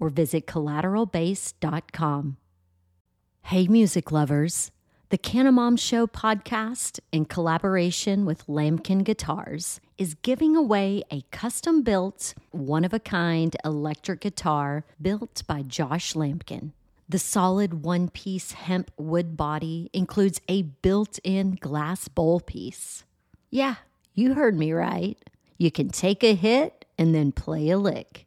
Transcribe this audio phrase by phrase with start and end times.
[0.00, 2.36] or visit collateralbase.com.
[3.42, 4.72] Hey, music lovers.
[5.10, 12.34] The Canamom Show podcast, in collaboration with Lamkin Guitars, is giving away a custom built,
[12.52, 16.70] one of a kind electric guitar built by Josh Lamkin.
[17.08, 23.02] The solid one piece hemp wood body includes a built in glass bowl piece.
[23.50, 23.74] Yeah,
[24.14, 25.18] you heard me right.
[25.58, 28.26] You can take a hit and then play a lick.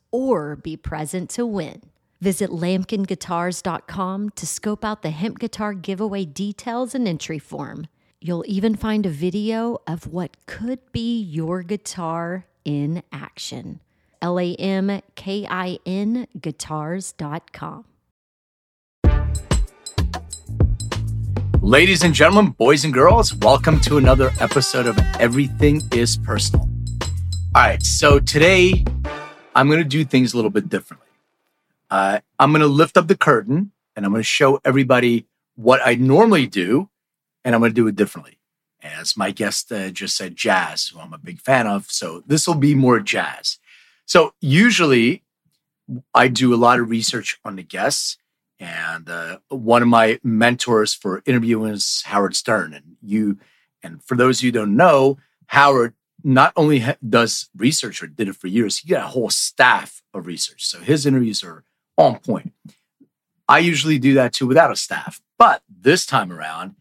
[0.11, 1.81] or be present to win.
[2.21, 7.87] Visit lamkinguitars.com to scope out the hemp guitar giveaway details and entry form.
[8.21, 13.79] You'll even find a video of what could be your guitar in action.
[14.21, 17.85] L A M K I N guitars.com.
[21.63, 26.67] Ladies and gentlemen, boys and girls, welcome to another episode of Everything is Personal.
[27.53, 28.83] All right, so today
[29.55, 31.07] I'm going to do things a little bit differently.
[31.89, 35.25] Uh, I'm going to lift up the curtain and I'm going to show everybody
[35.55, 36.89] what I normally do,
[37.43, 38.39] and I'm going to do it differently.
[38.81, 41.91] As my guest uh, just said, jazz, who I'm a big fan of.
[41.91, 43.59] So this will be more jazz.
[44.05, 45.23] So usually
[46.13, 48.17] I do a lot of research on the guests.
[48.59, 52.73] And uh, one of my mentors for interviewing is Howard Stern.
[52.73, 53.37] And you,
[53.83, 55.17] and for those who don't know,
[55.47, 55.93] Howard
[56.23, 60.27] not only does research or did it for years, he got a whole staff of
[60.27, 60.65] research.
[60.65, 61.63] So his interviews are
[61.97, 62.53] on point.
[63.47, 65.21] I usually do that too without a staff.
[65.37, 66.75] But this time around,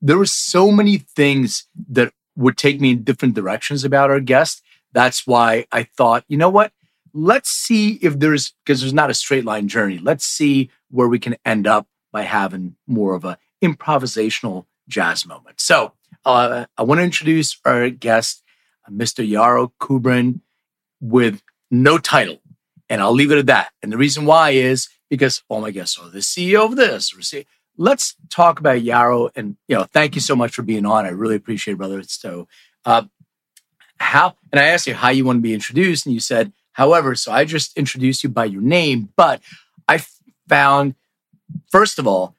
[0.00, 4.62] there were so many things that would take me in different directions about our guest.
[4.92, 6.72] That's why I thought, you know what?
[7.12, 9.98] Let's see if there's, because there's not a straight line journey.
[9.98, 15.60] Let's see where we can end up by having more of a improvisational jazz moment.
[15.60, 15.92] So
[16.24, 18.42] uh, I want to introduce our guest,
[18.90, 19.26] Mr.
[19.26, 20.40] Yarrow Kubrin,
[21.00, 22.40] with no title.
[22.88, 23.70] And I'll leave it at that.
[23.82, 27.14] And the reason why is because, oh my guests are the CEO of this.
[27.76, 29.30] Let's talk about Yaro.
[29.34, 31.06] And, you know, thank you so much for being on.
[31.06, 32.02] I really appreciate it, brother.
[32.04, 32.46] So,
[32.84, 33.04] uh,
[33.98, 36.06] how, and I asked you how you want to be introduced.
[36.06, 39.08] And you said, however, so I just introduced you by your name.
[39.16, 39.40] But
[39.88, 40.04] I
[40.48, 40.94] found,
[41.70, 42.33] first of all,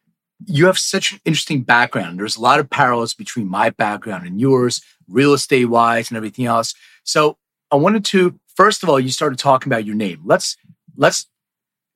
[0.46, 2.20] you have such an interesting background.
[2.20, 6.46] There's a lot of parallels between my background and yours, real estate wise and everything
[6.46, 6.74] else.
[7.04, 7.38] So
[7.72, 10.22] I wanted to, first of all, you started talking about your name.
[10.26, 10.58] Let's
[10.98, 11.28] let's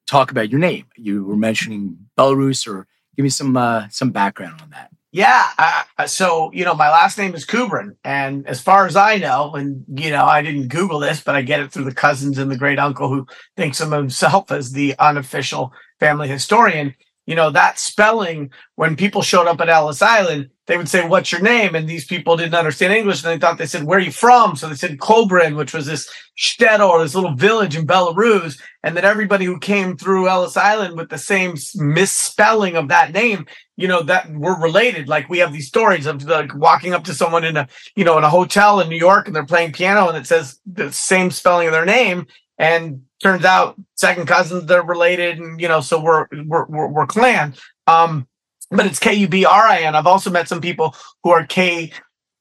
[0.07, 0.85] talk about your name.
[0.95, 4.89] You were mentioning Belarus, or give me some uh, some background on that.
[5.11, 5.47] Yeah.
[5.57, 7.95] Uh, so, you know, my last name is Kubrin.
[8.03, 11.41] And as far as I know, and, you know, I didn't Google this, but I
[11.41, 13.25] get it through the cousins and the great uncle who
[13.57, 16.93] thinks of himself as the unofficial family historian
[17.29, 21.31] you know, that spelling, when people showed up at Ellis Island, they would say, What's
[21.31, 21.75] your name?
[21.75, 23.23] And these people didn't understand English.
[23.23, 24.55] And they thought they said, Where are you from?
[24.55, 28.59] So they said Kobrin, which was this shtetl or this little village in Belarus.
[28.81, 33.45] And then everybody who came through Ellis Island with the same misspelling of that name,
[33.77, 35.07] you know, that were related.
[35.07, 38.17] Like we have these stories of like walking up to someone in a, you know,
[38.17, 41.29] in a hotel in New York and they're playing piano and it says the same
[41.29, 42.25] spelling of their name.
[42.59, 47.07] And turns out second cousins they're related and you know so we're we're we're, we're
[47.07, 47.55] clan.
[47.87, 48.27] Um
[48.71, 51.91] but it's k-u-b-r-i-n i've also met some people who are k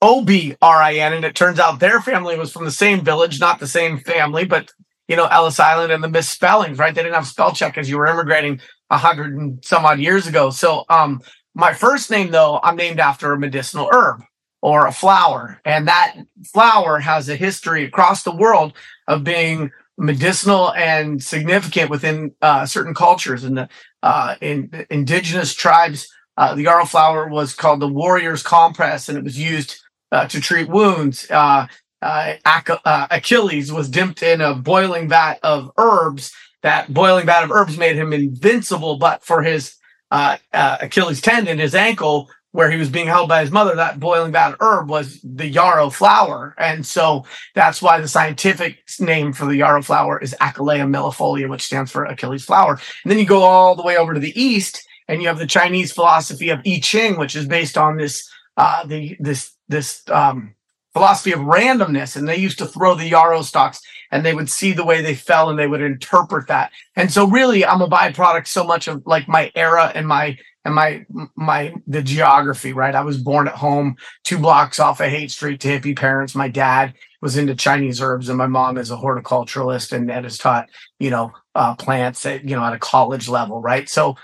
[0.03, 3.99] o-b-r-i-n and it turns out their family was from the same village not the same
[3.99, 4.71] family but
[5.09, 6.95] you know ellis island and the misspellings right?
[6.95, 8.61] They didn't have spell check as you were immigrating
[8.91, 10.51] a hundred and some odd years ago.
[10.51, 11.21] So um
[11.55, 14.23] my first name though i'm named after a medicinal herb
[14.61, 15.61] or a flower.
[15.65, 16.17] And that
[16.53, 18.73] flower has a history across the world
[19.07, 23.45] of being medicinal and significant within uh, certain cultures.
[23.45, 23.69] And the
[24.03, 29.25] uh, in indigenous tribes, uh, the yarrow flower was called the warrior's compress, and it
[29.25, 29.81] was used
[30.13, 31.29] uh, to treat wounds.
[31.31, 31.67] Uh,
[32.01, 36.33] uh, Achilles was dipped in a boiling vat of herbs.
[36.63, 39.75] That boiling vat of herbs made him invincible, but for his
[40.11, 44.57] Achilles tendon, his ankle, where he was being held by his mother, that boiling vat
[44.61, 46.55] herb was the yarrow flower.
[46.59, 47.25] And so
[47.55, 52.05] that's why the scientific name for the yarrow flower is Achillea millifolia, which stands for
[52.05, 52.81] Achilles flower.
[53.05, 55.47] And then you go all the way over to the east and you have the
[55.47, 60.55] Chinese philosophy of I Ching, which is based on this, uh, the, this, this, um,
[60.95, 62.17] philosophy of randomness.
[62.17, 63.81] And they used to throw the yarrow stalks
[64.11, 66.73] and they would see the way they fell and they would interpret that.
[66.97, 70.39] And so really I'm a byproduct so much of like my era and my
[70.69, 72.95] and my my the geography, right?
[72.95, 76.35] I was born at home, two blocks off of Haight Street to hippie parents.
[76.35, 76.93] My dad
[77.23, 80.69] was into Chinese herbs, and my mom is a horticulturalist and, and has taught,
[81.01, 83.89] you know, uh, plants at you know at a college level, right?
[83.89, 84.17] So,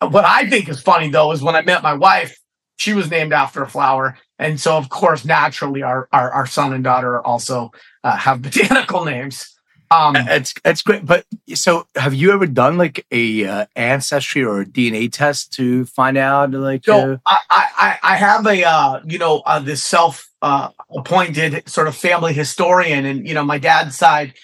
[0.00, 2.36] what I think is funny though is when I met my wife,
[2.76, 6.72] she was named after a flower, and so of course naturally our our, our son
[6.72, 7.70] and daughter also
[8.02, 9.51] uh, have botanical names.
[9.92, 14.62] Um, it's it's great, but so have you ever done like a uh, ancestry or
[14.62, 16.84] a DNA test to find out like?
[16.84, 21.68] So uh, I, I I have a uh, you know uh, this self uh, appointed
[21.68, 24.34] sort of family historian, and you know my dad's side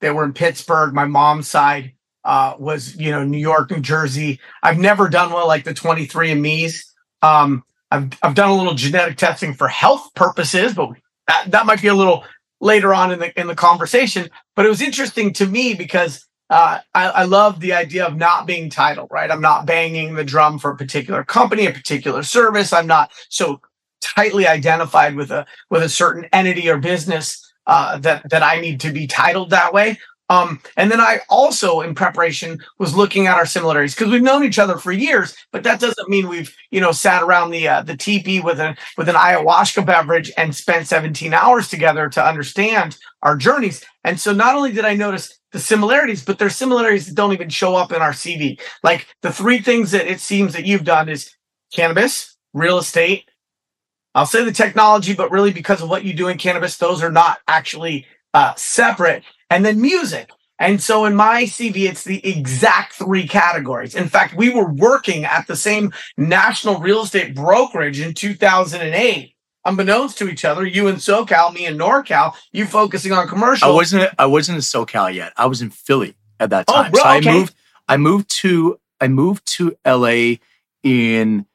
[0.00, 0.94] they were in Pittsburgh.
[0.94, 1.92] My mom's side
[2.24, 4.40] uh, was you know New York, New Jersey.
[4.62, 6.84] I've never done one like the 23 and Me's.
[7.22, 10.90] Um, I've I've done a little genetic testing for health purposes, but
[11.26, 12.24] that, that might be a little
[12.60, 14.30] later on in the in the conversation.
[14.56, 18.46] But it was interesting to me because uh, I, I love the idea of not
[18.46, 19.30] being titled, right?
[19.30, 22.72] I'm not banging the drum for a particular company, a particular service.
[22.72, 23.60] I'm not so
[24.00, 28.80] tightly identified with a with a certain entity or business uh, that that I need
[28.80, 29.98] to be titled that way.
[30.30, 34.44] Um, and then I also, in preparation, was looking at our similarities because we've known
[34.44, 37.82] each other for years, but that doesn't mean we've, you know, sat around the uh,
[37.82, 42.98] the teepee with an with an ayahuasca beverage and spent 17 hours together to understand
[43.22, 43.84] our journeys.
[44.04, 47.48] And so, not only did I notice the similarities, but there's similarities that don't even
[47.48, 48.60] show up in our CV.
[48.82, 51.34] Like the three things that it seems that you've done is
[51.72, 53.24] cannabis, real estate.
[54.14, 57.12] I'll say the technology, but really because of what you do in cannabis, those are
[57.12, 60.30] not actually uh, separate and then music.
[60.58, 63.94] And so in my CV, it's the exact three categories.
[63.94, 69.34] In fact, we were working at the same national real estate brokerage in 2008.
[69.64, 73.68] Unbeknownst to each other, you in SoCal, me in NorCal, you focusing on commercial.
[73.68, 74.10] I wasn't.
[74.18, 75.32] I wasn't in SoCal yet.
[75.36, 76.86] I was in Philly at that oh, time.
[76.86, 77.32] Oh, bro, so I okay.
[77.32, 77.54] moved.
[77.86, 78.80] I moved to.
[79.00, 80.36] I moved to LA
[80.82, 81.46] in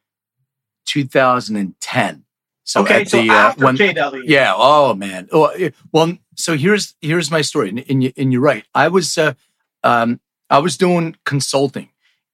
[0.85, 2.22] 2010.
[2.63, 4.24] So okay, so the, uh, after uh, when, KW.
[4.25, 4.54] Yeah.
[4.56, 5.27] Oh man.
[5.31, 5.51] Oh,
[5.92, 8.65] well, so here's here's my story, and, and, you, and you're right.
[8.74, 9.33] I was uh,
[9.83, 10.19] um,
[10.50, 11.89] I was doing consulting,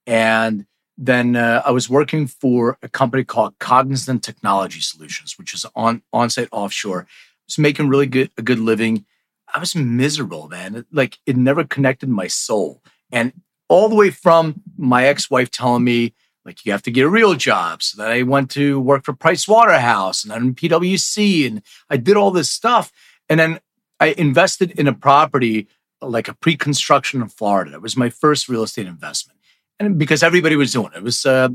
[0.06, 0.66] and
[0.96, 6.02] then uh, I was working for a company called Cognizant Technology Solutions, which is on
[6.12, 7.06] on-site offshore.
[7.08, 9.04] I was making really good a good living.
[9.52, 10.84] I was miserable, man.
[10.92, 13.32] like it never connected my soul, and
[13.68, 16.12] all the way from my ex-wife telling me
[16.44, 17.82] like you have to get a real job.
[17.82, 22.16] So then I went to work for Price Waterhouse and then PwC and I did
[22.16, 22.92] all this stuff.
[23.28, 23.60] And then
[23.98, 25.68] I invested in a property
[26.00, 27.74] like a pre-construction in Florida.
[27.74, 29.38] It was my first real estate investment.
[29.78, 30.98] And because everybody was doing it.
[30.98, 31.50] It was uh,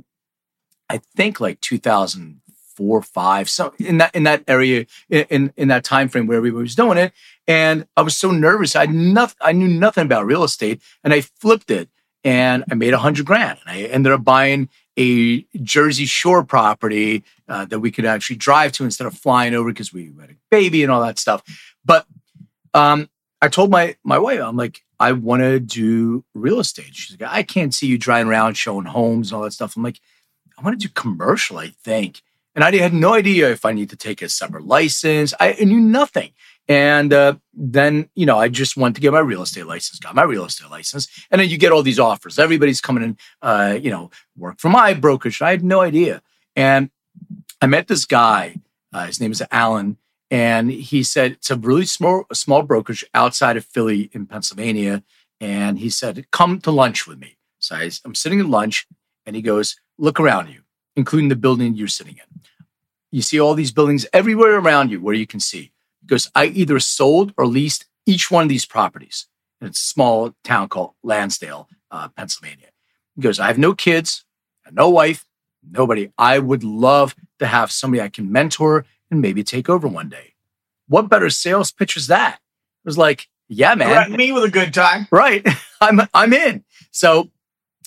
[0.90, 6.10] I think like 2004, five, so in that in that area, in in that time
[6.10, 7.14] frame where everybody was doing it.
[7.48, 8.76] And I was so nervous.
[8.76, 11.90] I nothing I knew nothing about real estate and I flipped it
[12.26, 13.60] and I made a hundred grand.
[13.66, 14.68] And I ended up buying
[14.98, 19.70] a Jersey Shore property uh, that we could actually drive to instead of flying over
[19.70, 21.44] because we had a baby and all that stuff.
[21.86, 22.08] But
[22.74, 23.10] um,
[23.42, 26.96] I told my my wife, I'm like, I want to do real estate.
[26.96, 29.76] She's like, I can't see you driving around showing homes and all that stuff.
[29.78, 30.00] I'm like,
[30.58, 32.22] I want to do commercial, I think.
[32.56, 35.34] And I had no idea if I need to take a separate license.
[35.40, 36.32] I knew nothing.
[36.68, 40.16] And uh, then, you know, I just went to get my real estate license, got
[40.16, 41.08] my real estate license.
[41.30, 42.40] And then you get all these offers.
[42.40, 45.42] Everybody's coming in, uh, you know, work for my brokerage.
[45.42, 46.22] I had no idea.
[46.56, 46.90] And
[47.62, 48.56] I met this guy.
[48.92, 49.98] Uh, his name is Alan.
[50.32, 55.04] And he said, it's a really small, small brokerage outside of Philly in Pennsylvania.
[55.40, 57.38] And he said, come to lunch with me.
[57.60, 58.88] So I, I'm sitting at lunch
[59.26, 60.62] and he goes, look around you,
[60.96, 62.42] including the building you're sitting in.
[63.12, 65.72] You see all these buildings everywhere around you where you can see
[66.06, 69.28] because I either sold or leased each one of these properties
[69.62, 72.68] in a small town called Lansdale, uh, Pennsylvania.
[73.16, 74.26] He goes, I have no kids,
[74.72, 75.26] no wife,
[75.70, 76.12] nobody.
[76.18, 80.34] I would love to have somebody I can mentor and maybe take over one day.
[80.88, 82.36] What better sales pitch is that?
[82.36, 84.12] It was like, yeah, man.
[84.12, 85.08] Me with a good time.
[85.12, 85.48] Right.
[85.82, 86.64] I'm I'm in.
[86.92, 87.30] So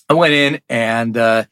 [0.09, 1.45] I went in and uh,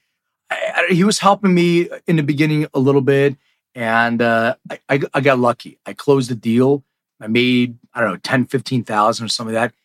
[0.50, 3.36] I, I, he was helping me in the beginning a little bit.
[3.76, 5.78] And uh, I, I, I got lucky.
[5.84, 6.82] I closed the deal.
[7.20, 9.78] I made, I don't know, 10, 15,000 or something like that.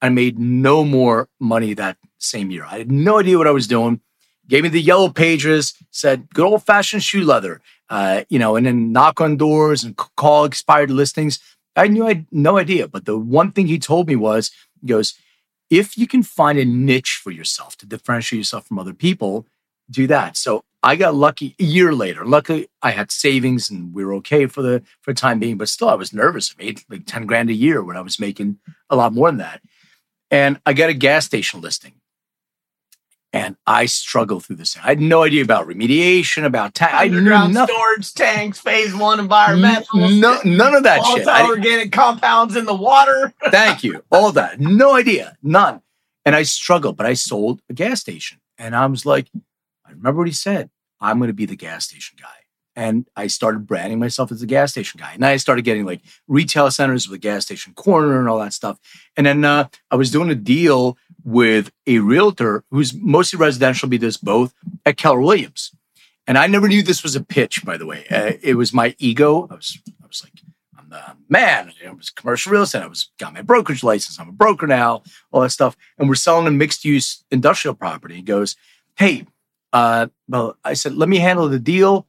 [0.00, 2.64] I made no more money that same year.
[2.64, 4.00] I had no idea what I was doing.
[4.48, 8.64] Gave me the yellow pages, said good old fashioned shoe leather, uh, you know, and
[8.64, 11.40] then knock on doors and call expired listings.
[11.74, 12.86] I knew I had no idea.
[12.86, 15.14] But the one thing he told me was, he goes,
[15.68, 19.46] if you can find a niche for yourself to differentiate yourself from other people,
[19.90, 20.36] do that.
[20.36, 22.24] So I got lucky a year later.
[22.24, 25.68] Luckily, I had savings and we were okay for the for the time being, but
[25.68, 26.54] still I was nervous.
[26.58, 28.58] I made like 10 grand a year when I was making
[28.90, 29.62] a lot more than that.
[30.30, 31.92] And I got a gas station listing.
[33.34, 34.76] And I struggled through this.
[34.76, 36.92] I had no idea about remediation, about tank.
[36.92, 37.74] I knew nothing.
[37.74, 40.10] storage tanks, phase one environmental.
[40.10, 41.26] No, none of that shit.
[41.26, 43.32] All organic compounds in the water.
[43.50, 44.04] thank you.
[44.10, 44.60] All that.
[44.60, 45.38] No idea.
[45.42, 45.80] None.
[46.26, 48.38] And I struggled, but I sold a gas station.
[48.58, 49.28] And I was like,
[49.92, 50.70] I remember what he said.
[51.00, 52.28] I'm going to be the gas station guy.
[52.74, 55.12] And I started branding myself as the gas station guy.
[55.12, 58.54] And I started getting like retail centers with a gas station corner and all that
[58.54, 58.78] stuff.
[59.16, 63.98] And then uh, I was doing a deal with a realtor who's mostly residential, be
[63.98, 64.54] this both
[64.86, 65.72] at Keller Williams.
[66.26, 68.06] And I never knew this was a pitch, by the way.
[68.10, 69.48] Uh, it was my ego.
[69.50, 70.32] I was, I was like,
[70.78, 71.72] I'm the man.
[71.86, 72.82] I was commercial real estate.
[72.82, 74.18] I was got my brokerage license.
[74.18, 75.02] I'm a broker now.
[75.30, 75.76] All that stuff.
[75.98, 78.14] And we're selling a mixed use industrial property.
[78.14, 78.56] He goes,
[78.96, 79.26] "Hey,
[79.72, 82.06] uh, well," I said, "Let me handle the deal.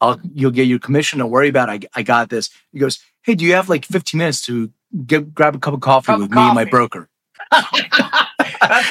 [0.00, 1.18] I'll you'll get your commission.
[1.18, 1.88] Don't worry about it.
[1.94, 4.70] I, I got this." He goes, "Hey, do you have like 15 minutes to
[5.06, 6.46] get grab a cup of coffee cup with of me coffee.
[6.46, 7.08] and my broker?"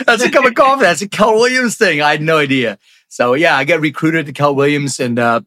[0.05, 0.83] That's a cup of coffee.
[0.83, 2.01] That's a Keller Williams thing.
[2.01, 2.77] I had no idea.
[3.07, 5.41] So yeah, I got recruited to Keller Williams and uh,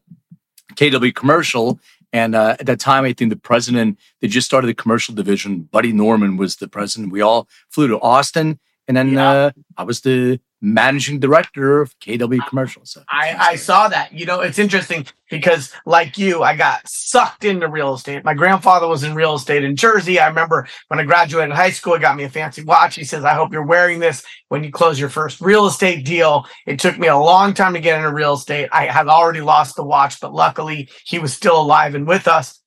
[0.75, 1.79] KW Commercial.
[2.13, 5.63] And uh, at that time, I think the president, they just started the commercial division.
[5.63, 7.11] Buddy Norman was the president.
[7.11, 8.59] We all flew to Austin.
[8.87, 9.29] And then yeah.
[9.29, 12.91] uh, I was the managing director of KW Commercials.
[12.91, 14.11] So I, I saw that.
[14.13, 18.23] You know, it's interesting because, like you, I got sucked into real estate.
[18.25, 20.19] My grandfather was in real estate in Jersey.
[20.19, 22.95] I remember when I graduated high school, he got me a fancy watch.
[22.95, 26.45] He says, I hope you're wearing this when you close your first real estate deal.
[26.65, 28.69] It took me a long time to get into real estate.
[28.71, 32.59] I had already lost the watch, but luckily he was still alive and with us.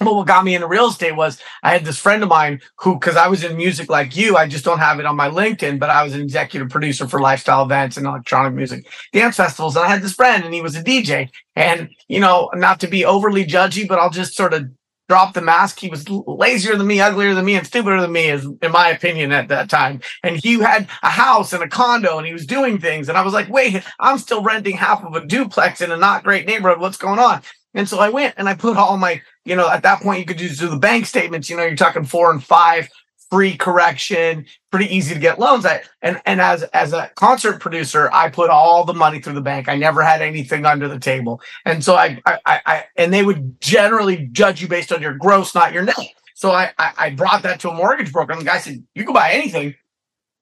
[0.00, 2.94] But what got me into real estate was I had this friend of mine who,
[2.94, 5.78] because I was in music like you, I just don't have it on my LinkedIn,
[5.78, 9.76] but I was an executive producer for lifestyle events and electronic music dance festivals.
[9.76, 11.28] And I had this friend and he was a DJ.
[11.54, 14.70] And, you know, not to be overly judgy, but I'll just sort of
[15.10, 15.80] drop the mask.
[15.80, 18.88] He was lazier than me, uglier than me, and stupider than me, is in my
[18.88, 20.00] opinion at that time.
[20.22, 23.10] And he had a house and a condo and he was doing things.
[23.10, 26.24] And I was like, wait, I'm still renting half of a duplex in a not
[26.24, 26.80] great neighborhood.
[26.80, 27.42] What's going on?
[27.74, 30.26] And so I went and I put all my, you know, at that point you
[30.26, 31.48] could just do the bank statements.
[31.48, 32.88] You know, you're talking four and five,
[33.30, 35.64] free correction, pretty easy to get loans.
[35.64, 39.40] I, and and as as a concert producer, I put all the money through the
[39.40, 39.68] bank.
[39.68, 41.40] I never had anything under the table.
[41.64, 45.54] And so I I, I and they would generally judge you based on your gross,
[45.54, 45.96] not your net.
[46.34, 49.04] So I, I I brought that to a mortgage broker, and the guy said, "You
[49.04, 49.74] can buy anything.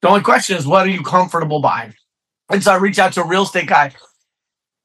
[0.01, 1.93] The only question is, what are you comfortable buying?"
[2.49, 3.91] And so I reached out to a real estate guy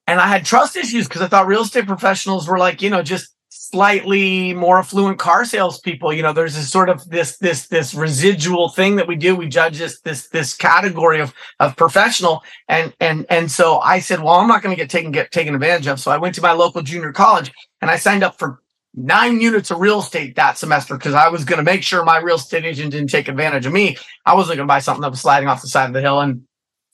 [0.06, 3.02] and I had trust issues because I thought real estate professionals were like, you know,
[3.02, 6.12] just slightly more affluent car salespeople.
[6.12, 9.34] You know, there's this sort of this this this residual thing that we do.
[9.34, 14.20] We judge this this this category of of professional, and and and so I said,
[14.20, 16.00] well, I'm not going to get taken get taken advantage of.
[16.00, 18.61] So I went to my local junior college and I signed up for
[18.94, 22.18] nine units of real estate that semester because I was going to make sure my
[22.18, 23.96] real estate agent didn't take advantage of me.
[24.25, 26.20] I wasn't going to buy something that was sliding off the side of the hill
[26.20, 26.42] and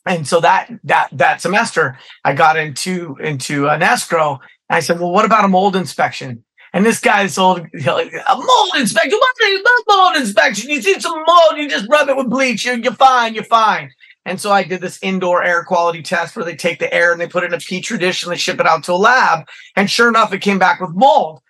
[0.07, 4.41] and so that that that semester, I got into into uh, an escrow.
[4.69, 8.37] And I said, "Well, what about a mold inspection?" And this guy's old, like, a
[8.37, 9.19] mold inspection.
[9.19, 10.71] What is mold inspection?
[10.71, 12.65] You see some mold, you just rub it with bleach.
[12.65, 13.35] You're, you're fine.
[13.35, 13.91] You're fine.
[14.25, 17.21] And so I did this indoor air quality test where they take the air and
[17.21, 19.49] they put it in a petri dish and they ship it out to a lab.
[19.75, 21.41] And sure enough, it came back with mold.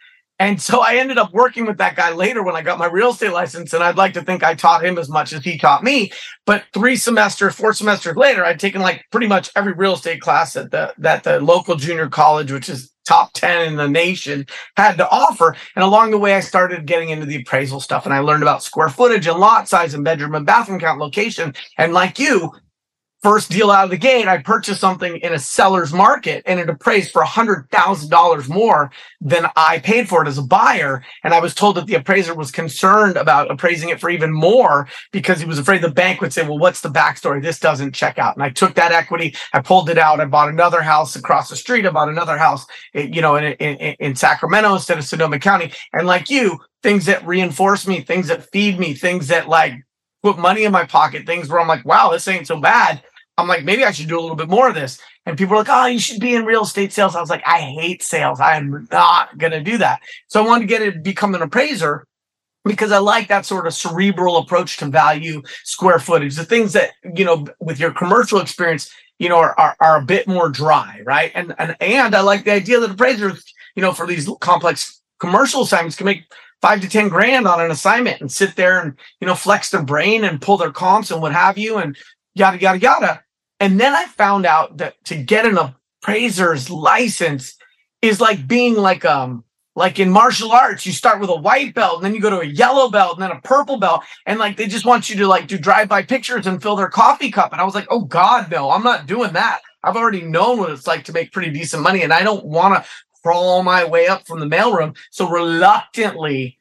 [0.41, 3.11] And so I ended up working with that guy later when I got my real
[3.11, 3.75] estate license.
[3.75, 6.11] And I'd like to think I taught him as much as he taught me.
[6.47, 10.57] But three semesters, four semesters later, I'd taken like pretty much every real estate class
[10.57, 14.47] at the that the local junior college, which is top 10 in the nation,
[14.79, 15.55] had to offer.
[15.77, 18.63] And along the way, I started getting into the appraisal stuff and I learned about
[18.63, 21.53] square footage and lot size and bedroom and bathroom count location.
[21.77, 22.51] And like you,
[23.23, 26.71] first deal out of the gate, I purchased something in a seller's market and it
[26.71, 31.05] appraised for $100,000 more than I paid for it as a buyer.
[31.23, 34.89] And I was told that the appraiser was concerned about appraising it for even more
[35.13, 37.43] because he was afraid the bank would say, well, what's the backstory?
[37.43, 38.37] This doesn't check out.
[38.37, 41.57] And I took that equity, I pulled it out, I bought another house across the
[41.57, 45.39] street, I bought another house, eh, you know, in, in, in Sacramento instead of Sonoma
[45.39, 45.73] County.
[45.93, 49.75] And like you, things that reinforce me, things that feed me, things that like
[50.23, 53.03] put money in my pocket, things where I'm like, wow, this ain't so bad
[53.41, 55.01] I'm like, maybe I should do a little bit more of this.
[55.27, 57.15] And people are like, oh, you should be in real estate sales.
[57.15, 58.41] I was like, I hate sales.
[58.41, 60.01] I am not going to do that.
[60.29, 62.07] So I wanted to get it, become an appraiser
[62.65, 66.37] because I like that sort of cerebral approach to value square footage.
[66.37, 70.05] The things that, you know, with your commercial experience, you know, are, are, are a
[70.05, 71.33] bit more dry, right?
[71.35, 73.45] And, and, and I like the idea that appraisers,
[73.75, 76.25] you know, for these complex commercial assignments can make
[76.61, 79.83] five to 10 grand on an assignment and sit there and, you know, flex their
[79.83, 81.97] brain and pull their comps and what have you and
[82.35, 83.25] yada, yada, yada.
[83.61, 85.59] And then I found out that to get an
[86.03, 87.57] appraiser's license
[88.03, 89.45] is like being like um
[89.77, 92.41] like in martial arts, you start with a white belt and then you go to
[92.41, 94.03] a yellow belt and then a purple belt.
[94.27, 97.31] And like they just want you to like do drive-by pictures and fill their coffee
[97.31, 97.53] cup.
[97.53, 99.61] And I was like, oh God, no, I'm not doing that.
[99.83, 102.03] I've already known what it's like to make pretty decent money.
[102.03, 102.91] And I don't want to
[103.23, 104.97] crawl my way up from the mailroom.
[105.11, 106.59] So reluctantly,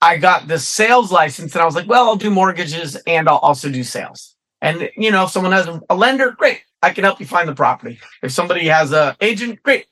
[0.00, 3.38] I got this sales license and I was like, well, I'll do mortgages and I'll
[3.38, 4.31] also do sales.
[4.62, 7.54] And you know, if someone has a lender, great, I can help you find the
[7.54, 8.00] property.
[8.22, 9.86] If somebody has a agent, great,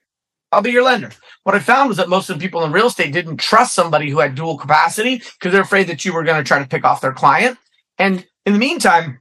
[0.53, 1.11] I'll be your lender.
[1.43, 4.09] What I found was that most of the people in real estate didn't trust somebody
[4.09, 6.85] who had dual capacity because they're afraid that you were going to try to pick
[6.85, 7.59] off their client.
[7.99, 9.21] And in the meantime,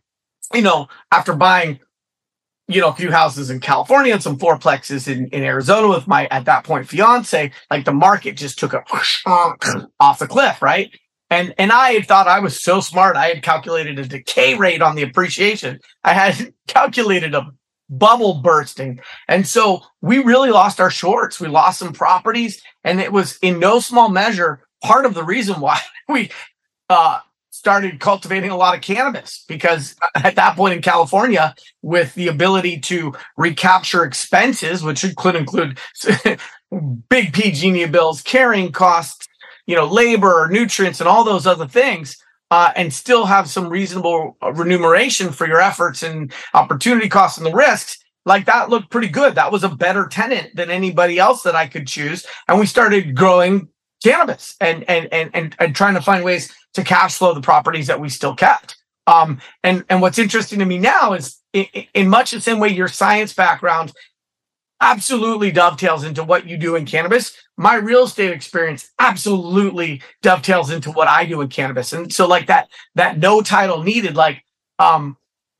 [0.53, 1.79] you know, after buying,
[2.67, 6.27] you know, a few houses in California and some fourplexes in, in Arizona with my
[6.27, 8.83] at that point fiance, like the market just took a
[9.99, 10.91] off the cliff, right?
[11.29, 13.15] And and I had thought I was so smart.
[13.15, 15.79] I had calculated a decay rate on the appreciation.
[16.03, 17.51] I had calculated a
[17.89, 18.99] bubble bursting.
[19.27, 21.39] And so we really lost our shorts.
[21.39, 22.61] We lost some properties.
[22.83, 26.31] And it was in no small measure part of the reason why we
[26.89, 27.19] uh,
[27.49, 32.79] started cultivating a lot of cannabis because at that point in California, with the ability
[32.79, 35.77] to recapture expenses, which could include
[37.09, 39.27] big PG&E bills, carrying costs,
[39.69, 42.17] you know, labor, nutrients, and all those other things,
[42.49, 47.45] uh, and still have some reasonable uh, remuneration for your efforts and opportunity costs and
[47.45, 49.35] the risks, like that looked pretty good.
[49.35, 52.25] That was a better tenant than anybody else that I could choose.
[52.47, 53.69] And we started growing
[54.03, 57.85] cannabis and and and and, and trying to find ways to cash flow the properties
[57.85, 58.75] that we still kept.
[59.05, 62.69] Um, and and what's interesting to me now is in, in much the same way
[62.69, 63.93] your science background
[64.81, 67.35] absolutely dovetails into what you do in cannabis.
[67.59, 71.91] My real estate experience absolutely dovetails into what I do in cannabis.
[71.91, 74.45] And so like that, that no title needed, like,
[74.79, 75.17] um,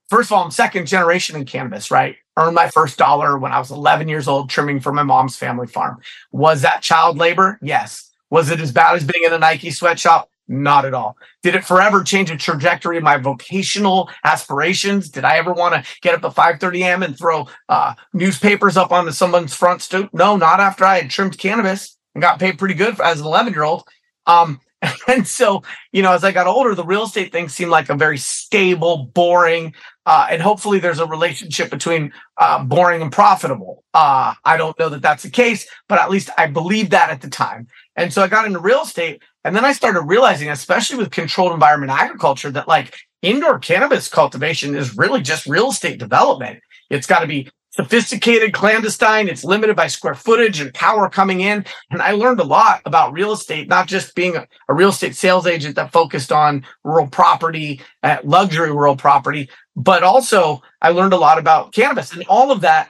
[0.10, 2.16] first of all, I'm second generation in cannabis, right?
[2.38, 5.68] Earned my first dollar when I was 11 years old, trimming for my mom's family
[5.68, 6.00] farm.
[6.32, 7.60] Was that child labor?
[7.62, 8.10] Yes.
[8.30, 10.30] Was it as bad as being in a Nike sweatshop?
[10.52, 11.16] Not at all.
[11.44, 15.08] Did it forever change the trajectory of my vocational aspirations?
[15.10, 17.04] Did I ever want to get up at 5:30 a.m.
[17.04, 20.10] and throw uh, newspapers up onto someone's front stoop?
[20.12, 23.54] No, not after I had trimmed cannabis and got paid pretty good as an 11
[23.54, 23.84] year old.
[24.26, 24.60] Um,
[25.08, 27.96] and so, you know, as I got older, the real estate thing seemed like a
[27.96, 29.74] very stable, boring,
[30.06, 33.84] uh, and hopefully there's a relationship between uh, boring and profitable.
[33.94, 37.22] Uh, I don't know that that's the case, but at least I believed that at
[37.22, 37.68] the time.
[37.96, 41.54] And so I got into real estate and then I started realizing, especially with controlled
[41.54, 46.60] environment agriculture, that like indoor cannabis cultivation is really just real estate development.
[46.90, 49.30] It's got to be sophisticated, clandestine.
[49.30, 51.64] It's limited by square footage and power coming in.
[51.92, 55.16] And I learned a lot about real estate, not just being a, a real estate
[55.16, 61.14] sales agent that focused on rural property, uh, luxury rural property, but also I learned
[61.14, 62.90] a lot about cannabis and all of that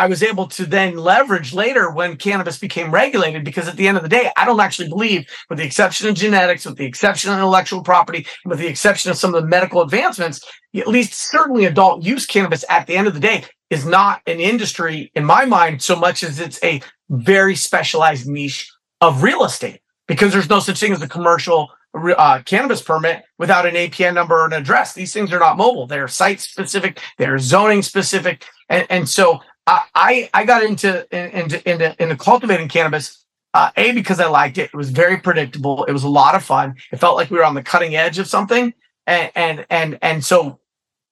[0.00, 3.98] I was able to then leverage later when cannabis became regulated because at the end
[3.98, 7.30] of the day, I don't actually believe, with the exception of genetics, with the exception
[7.30, 10.40] of intellectual property, with the exception of some of the medical advancements,
[10.74, 14.40] at least certainly adult use cannabis at the end of the day is not an
[14.40, 19.82] industry in my mind so much as it's a very specialized niche of real estate
[20.08, 24.40] because there's no such thing as a commercial uh, cannabis permit without an APN number
[24.40, 24.94] or an address.
[24.94, 25.86] These things are not mobile.
[25.86, 27.00] They're site specific.
[27.18, 28.46] They're zoning specific.
[28.68, 33.24] And, and so I I got into into into, into cultivating cannabis.
[33.52, 34.70] Uh, a because I liked it.
[34.72, 35.84] It was very predictable.
[35.84, 36.76] It was a lot of fun.
[36.92, 38.72] It felt like we were on the cutting edge of something.
[39.06, 40.60] And and and and so,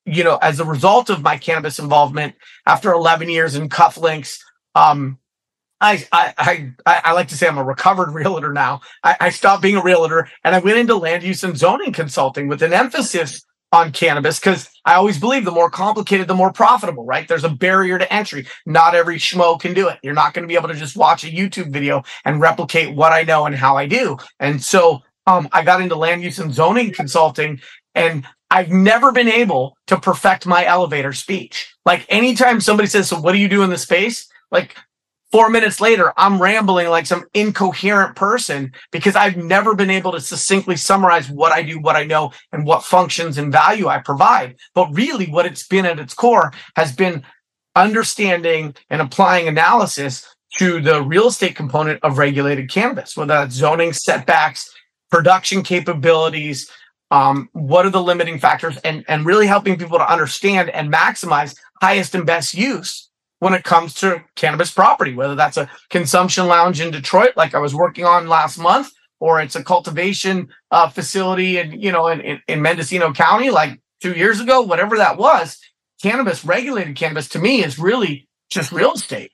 [0.05, 4.39] you know, as a result of my cannabis involvement, after 11 years in cufflinks,
[4.77, 5.19] um,
[5.81, 8.81] I, I, I, I like to say I'm a recovered realtor now.
[9.03, 12.49] I, I stopped being a realtor and I went into land use and zoning consulting
[12.49, 17.05] with an emphasis on cannabis because I always believe the more complicated, the more profitable,
[17.05, 17.29] right?
[17.29, 18.47] There's a barrier to entry.
[18.65, 19.99] Not every schmo can do it.
[20.03, 23.13] You're not going to be able to just watch a YouTube video and replicate what
[23.13, 24.17] I know and how I do.
[24.41, 27.61] And so um, I got into land use and zoning consulting
[27.95, 31.75] and I've never been able to perfect my elevator speech.
[31.85, 34.27] Like anytime somebody says, so what do you do in the space?
[34.51, 34.77] Like
[35.31, 40.21] four minutes later, I'm rambling like some incoherent person because I've never been able to
[40.21, 44.57] succinctly summarize what I do, what I know, and what functions and value I provide.
[44.75, 47.23] But really, what it's been at its core has been
[47.77, 53.93] understanding and applying analysis to the real estate component of regulated cannabis, whether that's zoning,
[53.93, 54.73] setbacks,
[55.11, 56.71] production capabilities.
[57.11, 61.57] Um, what are the limiting factors and, and really helping people to understand and maximize
[61.81, 63.08] highest and best use
[63.41, 67.59] when it comes to cannabis property, whether that's a consumption lounge in Detroit, like I
[67.59, 72.21] was working on last month, or it's a cultivation uh, facility in, you know, in,
[72.21, 75.59] in, in Mendocino County, like two years ago, whatever that was,
[76.03, 79.33] cannabis, regulated cannabis to me is really just real estate.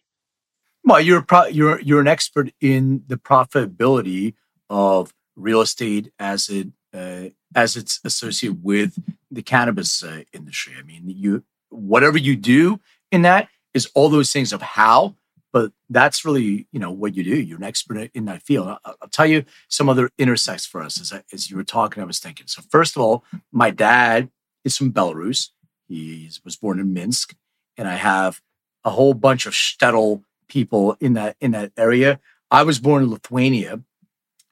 [0.85, 4.35] Well, you're pro- you're you're an expert in the profitability
[4.69, 8.99] of real estate as it uh, as it's associated with
[9.31, 10.75] the cannabis uh, industry.
[10.79, 15.17] I mean, you whatever you do in that, is all those things of how,
[15.53, 17.37] but that's really you know what you do.
[17.37, 18.69] You're an expert in that field.
[18.69, 22.03] I'll, I'll tell you some other intersects for us as I, as you were talking.
[22.03, 22.47] I was thinking.
[22.47, 24.31] So first of all, my dad
[24.65, 25.51] is from Belarus.
[25.89, 27.35] He was born in Minsk,
[27.77, 28.41] and I have
[28.85, 32.21] a whole bunch of shtetl people in that in that area.
[32.51, 33.81] I was born in Lithuania.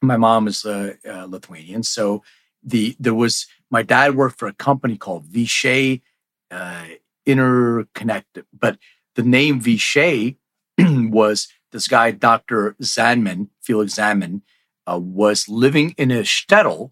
[0.00, 2.22] My mom is uh, uh, Lithuanian, so
[2.62, 6.02] the there was my dad worked for a company called Vishay
[6.50, 6.85] uh,
[7.26, 8.78] Interconnect, but
[9.14, 10.37] the name Vishay
[10.79, 12.77] was this guy, Dr.
[12.83, 14.42] Zandman, Felix Zandman,
[14.90, 16.90] uh, was living in a shtetl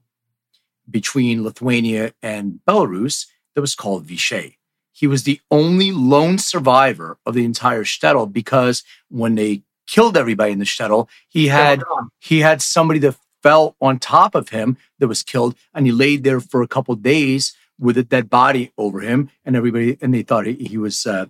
[0.89, 4.57] between Lithuania and Belarus that was called Vishay.
[4.93, 10.53] He was the only lone survivor of the entire shtetl because when they killed everybody
[10.53, 11.83] in the shtetl, he had
[12.19, 16.25] he had somebody that fell on top of him that was killed, and he laid
[16.25, 20.23] there for a couple days with a dead body over him, and everybody and they
[20.23, 21.27] thought he, he was uh,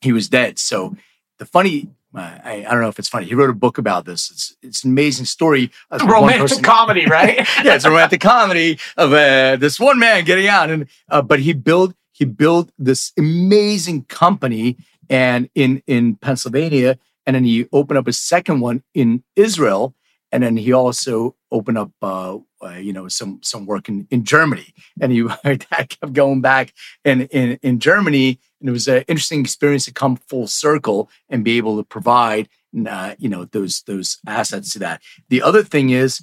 [0.00, 0.58] he was dead.
[0.58, 0.96] So
[1.38, 3.26] the funny, uh, I, I, don't know if it's funny.
[3.26, 4.30] He wrote a book about this.
[4.30, 5.70] It's it's an amazing story.
[5.90, 7.36] romantic comedy, right?
[7.64, 11.40] yeah, it's a romantic comedy of uh, this one man getting out, and uh, but
[11.40, 14.76] he built he built this amazing company
[15.10, 19.94] and in in Pennsylvania, and then he opened up a second one in Israel,
[20.32, 24.24] and then he also opened up uh, uh, you know some some work in, in
[24.24, 26.72] Germany, and he that kept going back
[27.04, 31.44] in, in in Germany, and it was an interesting experience to come full circle and
[31.44, 32.48] be able to provide
[32.88, 35.02] uh, you know those those assets to that.
[35.28, 36.20] The other thing is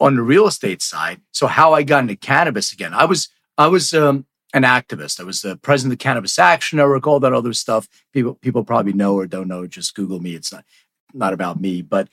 [0.00, 1.20] on the real estate side.
[1.32, 5.20] So how I got into cannabis again, I was I was um, an activist.
[5.20, 7.88] I was the president of Cannabis Action Network, all that other stuff.
[8.12, 9.66] People people probably know or don't know.
[9.66, 10.34] Just Google me.
[10.34, 10.64] It's not
[11.14, 12.08] not about me, but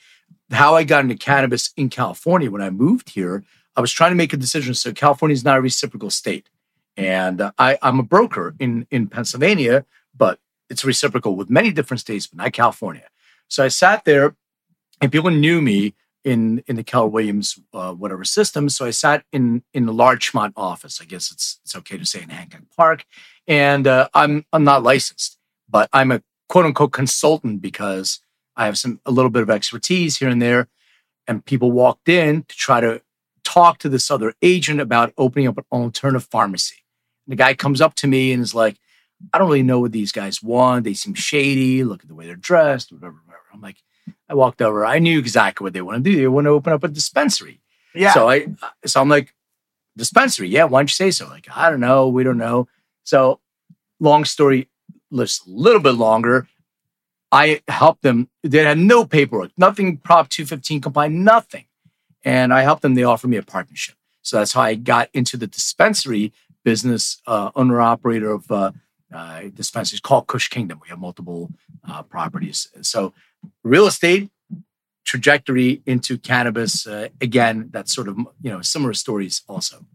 [0.52, 3.44] how I got into cannabis in California when I moved here,
[3.76, 4.74] I was trying to make a decision.
[4.74, 6.50] So California is not a reciprocal state,
[6.98, 12.28] and I, I'm a broker in in Pennsylvania, but it's reciprocal with many different states,
[12.28, 13.08] but not California.
[13.48, 14.36] So I sat there,
[15.02, 18.70] and people knew me in in the Keller Williams uh, whatever system.
[18.70, 21.00] So I sat in in the Larchmont office.
[21.02, 23.06] I guess it's it's okay to say in Hancock Park,
[23.48, 25.38] and uh, I'm I'm not licensed,
[25.70, 28.20] but I'm a quote unquote consultant because
[28.56, 30.68] I have some a little bit of expertise here and there.
[31.28, 33.02] And people walked in to try to
[33.44, 36.85] talk to this other agent about opening up an alternative pharmacy.
[37.26, 38.78] And the guy comes up to me and is like,
[39.34, 40.84] I don't really know what these guys want.
[40.84, 41.84] They seem shady.
[41.84, 43.44] Look at the way they're dressed, whatever, whatever.
[43.54, 43.78] I'm like,
[44.30, 44.86] I walked over.
[44.86, 46.18] I knew exactly what they want to do.
[46.18, 47.62] They want to open up a dispensary.
[47.94, 48.14] Yeah.
[48.14, 48.48] So I,
[48.86, 49.34] so I'm like,
[49.98, 50.50] dispensary.
[50.50, 50.66] Yeah.
[50.66, 51.28] Why don't you say so?
[51.28, 52.10] Like, I don't know.
[52.10, 52.68] We don't know.
[53.04, 53.40] So
[54.00, 54.70] long story,
[55.14, 56.48] just a little bit longer.
[57.32, 58.30] I helped them.
[58.44, 61.66] They had no paperwork, nothing Prop 215 compliant, nothing.
[62.24, 62.96] And I helped them.
[62.96, 63.96] They offered me a partnership.
[64.22, 66.34] So that's how I got into the dispensary
[66.66, 68.72] business, uh, owner operator of uh,
[69.14, 70.82] uh, dispensaries called Kush Kingdom.
[70.82, 71.50] We have multiple
[71.88, 72.68] uh, properties.
[72.82, 73.14] So
[73.64, 74.30] real estate
[75.06, 76.86] trajectory into cannabis.
[76.86, 79.86] Uh, again, that's sort of you know similar stories also.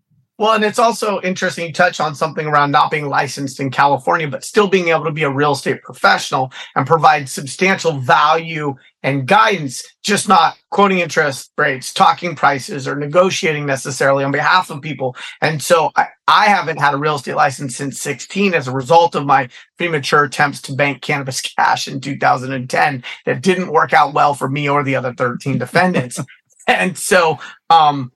[0.40, 4.26] Well, and it's also interesting you touch on something around not being licensed in California,
[4.26, 9.28] but still being able to be a real estate professional and provide substantial value and
[9.28, 15.14] guidance, just not quoting interest rates, talking prices, or negotiating necessarily on behalf of people.
[15.42, 19.14] And so I, I haven't had a real estate license since 16 as a result
[19.14, 24.32] of my premature attempts to bank cannabis cash in 2010 that didn't work out well
[24.32, 26.18] for me or the other 13 defendants.
[26.66, 28.10] and so, um,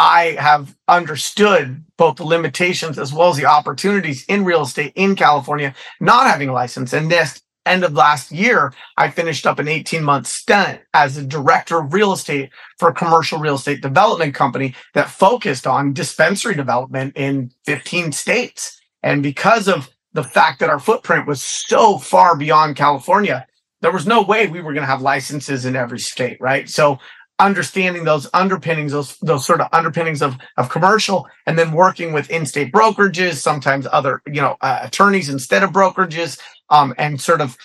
[0.00, 5.14] I have understood both the limitations as well as the opportunities in real estate in
[5.14, 6.94] California, not having a license.
[6.94, 11.22] And this end of last year, I finished up an 18 month stint as a
[11.22, 16.54] director of real estate for a commercial real estate development company that focused on dispensary
[16.54, 18.80] development in 15 states.
[19.02, 23.46] And because of the fact that our footprint was so far beyond California,
[23.82, 26.70] there was no way we were going to have licenses in every state, right?
[26.70, 26.98] So
[27.40, 32.30] understanding those underpinnings, those those sort of underpinnings of of commercial, and then working with
[32.30, 37.56] in-state brokerages, sometimes other you know uh, attorneys instead of brokerages, um, and sort of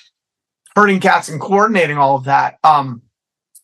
[0.75, 2.57] herding cats and coordinating all of that.
[2.63, 3.01] Um,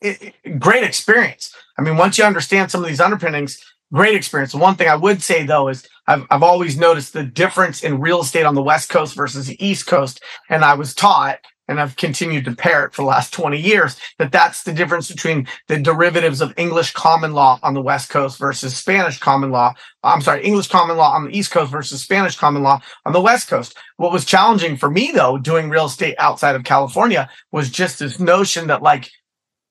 [0.01, 1.55] it, it, great experience.
[1.77, 4.51] I mean, once you understand some of these underpinnings, great experience.
[4.51, 8.01] The one thing I would say though is I've I've always noticed the difference in
[8.01, 11.39] real estate on the West Coast versus the East Coast, and I was taught
[11.71, 15.47] and I've continued to parrot for the last 20 years, that that's the difference between
[15.69, 19.73] the derivatives of English common law on the West Coast versus Spanish common law.
[20.03, 23.21] I'm sorry, English common law on the East Coast versus Spanish common law on the
[23.21, 23.77] West Coast.
[23.95, 28.19] What was challenging for me, though, doing real estate outside of California was just this
[28.19, 29.09] notion that, like,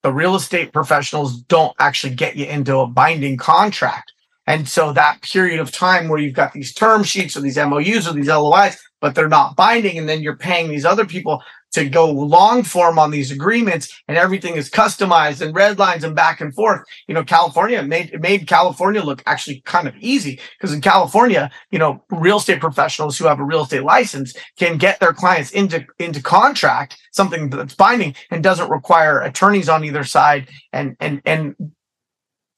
[0.02, 4.10] the real estate professionals don't actually get you into a binding contract.
[4.46, 8.08] And so that period of time where you've got these term sheets or these MOUs
[8.08, 11.88] or these LOIs, but they're not binding, and then you're paying these other people to
[11.88, 16.40] go long form on these agreements and everything is customized and red lines and back
[16.40, 16.82] and forth.
[17.06, 21.50] You know, California made it made California look actually kind of easy because in California,
[21.70, 25.50] you know, real estate professionals who have a real estate license can get their clients
[25.52, 30.48] into into contract, something that's binding and doesn't require attorneys on either side.
[30.72, 31.54] And and and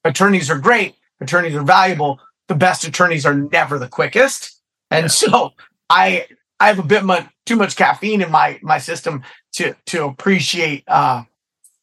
[0.04, 2.20] attorneys are great, attorneys are valuable.
[2.48, 4.60] The best attorneys are never the quickest.
[4.90, 5.50] And so
[5.88, 6.26] I
[6.62, 9.22] I have a bit much too much caffeine in my my system
[9.54, 11.24] to to appreciate uh,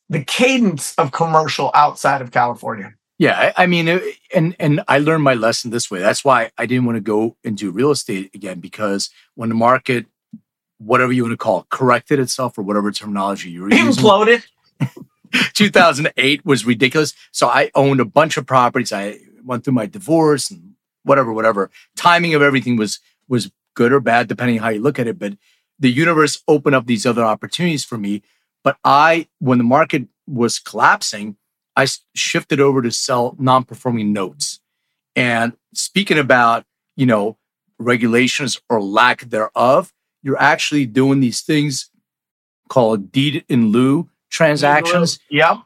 [0.08, 2.94] the cadence of commercial outside of California.
[3.18, 4.00] Yeah, I, I mean,
[4.34, 6.00] and and I learned my lesson this way.
[6.00, 9.56] That's why I didn't want to go and do real estate again because when the
[9.56, 10.06] market,
[10.78, 14.46] whatever you want to call it, corrected itself or whatever terminology you were using, imploded.
[15.56, 17.13] 2008 was ridiculous.
[17.34, 18.94] So I owned a bunch of properties.
[18.94, 21.70] I went through my divorce and whatever, whatever.
[21.98, 25.20] Timing of everything was was good or bad, depending how you look at it.
[25.20, 25.34] But
[25.80, 28.22] the universe opened up these other opportunities for me.
[28.64, 31.38] But I, when the market was collapsing,
[31.76, 34.60] I shifted over to sell non performing notes.
[35.16, 37.38] And speaking about, you know,
[37.78, 41.90] regulations or lack thereof, you're actually doing these things
[42.68, 45.20] called deed in lieu transactions.
[45.30, 45.58] Yep.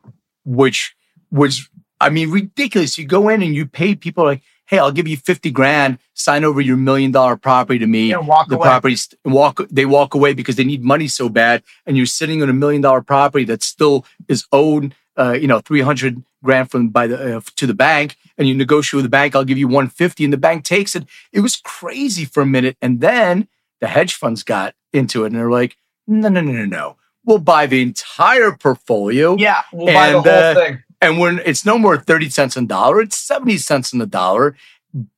[0.45, 0.95] Which
[1.31, 1.67] was,
[1.99, 2.97] I mean, ridiculous.
[2.97, 6.43] You go in and you pay people like, hey, I'll give you 50 grand, sign
[6.43, 8.13] over your million dollar property to me.
[8.13, 8.65] And walk the away.
[8.65, 11.63] properties walk they walk away because they need money so bad.
[11.85, 15.59] And you're sitting on a million dollar property that still is owed uh, you know,
[15.59, 19.35] 300 grand from by the uh, to the bank and you negotiate with the bank,
[19.35, 21.05] I'll give you 150 and the bank takes it.
[21.31, 22.77] It was crazy for a minute.
[22.81, 23.47] And then
[23.79, 26.97] the hedge funds got into it and they're like, no, no, no, no, no.
[27.25, 29.37] We'll buy the entire portfolio.
[29.37, 30.83] Yeah, we'll and, buy the whole uh, thing.
[31.03, 34.05] And when it's no more 30 cents on the dollar, it's 70 cents on the
[34.05, 34.55] dollar,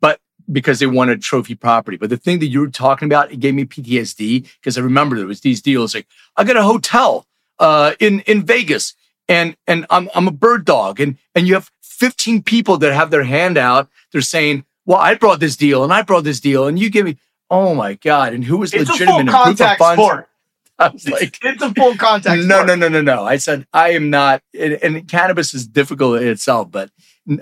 [0.01, 0.19] but
[0.51, 1.97] because they wanted trophy property.
[1.97, 5.15] But the thing that you were talking about, it gave me PTSD because I remember
[5.15, 7.25] there was these deals like, I got a hotel
[7.59, 8.95] uh, in, in Vegas
[9.27, 10.99] and, and I'm, I'm a bird dog.
[10.99, 13.89] And, and you have 15 people that have their hand out.
[14.11, 17.05] They're saying, well, I brought this deal and I brought this deal and you give
[17.05, 17.17] me,
[17.49, 18.33] oh my God.
[18.33, 19.29] And who was it's legitimate?
[19.29, 20.29] A full contact sport.
[20.79, 22.43] I was like, it's a full contact.
[22.43, 23.23] No, no, no, no, no.
[23.23, 24.41] I said I am not.
[24.57, 26.89] And, and cannabis is difficult in itself, but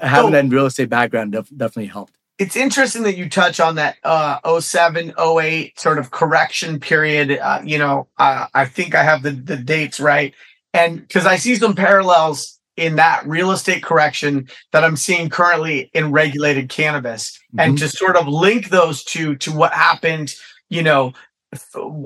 [0.01, 2.13] having so, that real estate background def, definitely helped.
[2.37, 7.39] It's interesting that you touch on that uh 07, 08 sort of correction period.
[7.39, 10.33] Uh, you know, uh, I think I have the the dates right,
[10.73, 15.89] and because I see some parallels in that real estate correction that I'm seeing currently
[15.93, 17.59] in regulated cannabis, mm-hmm.
[17.61, 20.35] and to sort of link those two to what happened
[20.69, 21.13] you know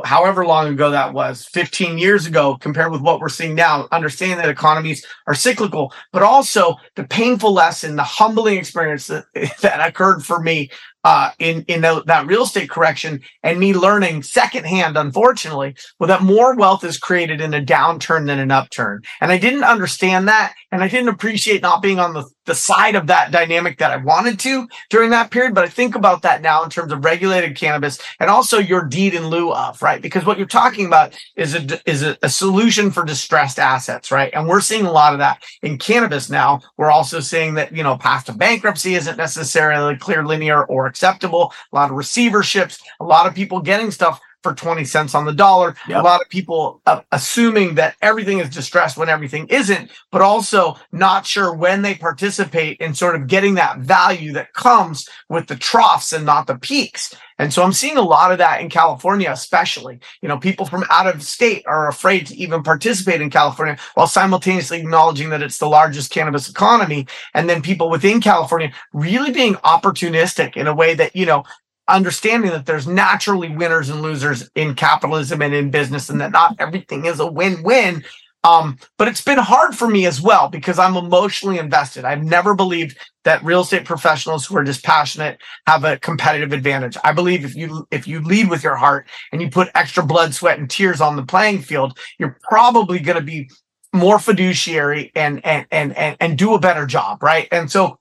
[0.05, 4.37] however long ago that was 15 years ago compared with what we're seeing now understanding
[4.37, 9.25] that economies are cyclical but also the painful lesson the humbling experience that,
[9.61, 10.69] that occurred for me
[11.07, 16.21] uh, in in the, that real estate correction, and me learning secondhand, unfortunately, well, that
[16.21, 19.01] more wealth is created in a downturn than an upturn.
[19.21, 22.95] And I didn't understand that, and I didn't appreciate not being on the the side
[22.95, 25.53] of that dynamic that I wanted to during that period.
[25.53, 29.13] But I think about that now in terms of regulated cannabis and also your deed
[29.13, 30.01] in lieu of, right?
[30.01, 34.33] Because what you're talking about is a is a, a solution for distressed assets, right?
[34.33, 36.61] And we're seeing a lot of that in cannabis now.
[36.77, 41.53] We're also seeing that you know path to bankruptcy isn't necessarily clear, linear, or acceptable.
[41.71, 45.33] A lot of receiverships, a lot of people getting stuff for 20 cents on the
[45.33, 45.75] dollar.
[45.89, 45.99] Yep.
[45.99, 50.77] A lot of people uh, assuming that everything is distressed when everything isn't, but also
[50.93, 55.57] not sure when they participate in sort of getting that value that comes with the
[55.57, 57.13] troughs and not the peaks.
[57.39, 59.99] And so I'm seeing a lot of that in California, especially.
[60.21, 64.07] You know, people from out of state are afraid to even participate in California while
[64.07, 67.05] simultaneously acknowledging that it's the largest cannabis economy.
[67.33, 71.43] And then people within California really being opportunistic in a way that, you know,
[71.87, 76.55] understanding that there's naturally winners and losers in capitalism and in business and that not
[76.59, 78.03] everything is a win-win
[78.43, 82.05] um, but it's been hard for me as well because I'm emotionally invested.
[82.05, 86.95] I've never believed that real estate professionals who are just passionate have a competitive advantage.
[87.03, 90.33] I believe if you if you lead with your heart and you put extra blood,
[90.33, 93.49] sweat, and tears on the playing field, you're probably going to be
[93.93, 97.49] more fiduciary and and and and, and do a better job, right?
[97.51, 97.99] And so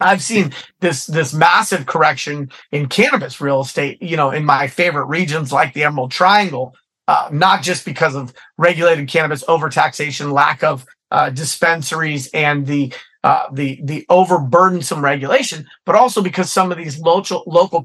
[0.00, 5.06] I've seen this this massive correction in cannabis real estate, you know, in my favorite
[5.06, 6.74] regions like the Emerald Triangle,
[7.08, 13.46] uh, not just because of regulated cannabis overtaxation, lack of uh, dispensaries, and the uh,
[13.52, 17.84] the the overburdensome regulation, but also because some of these local local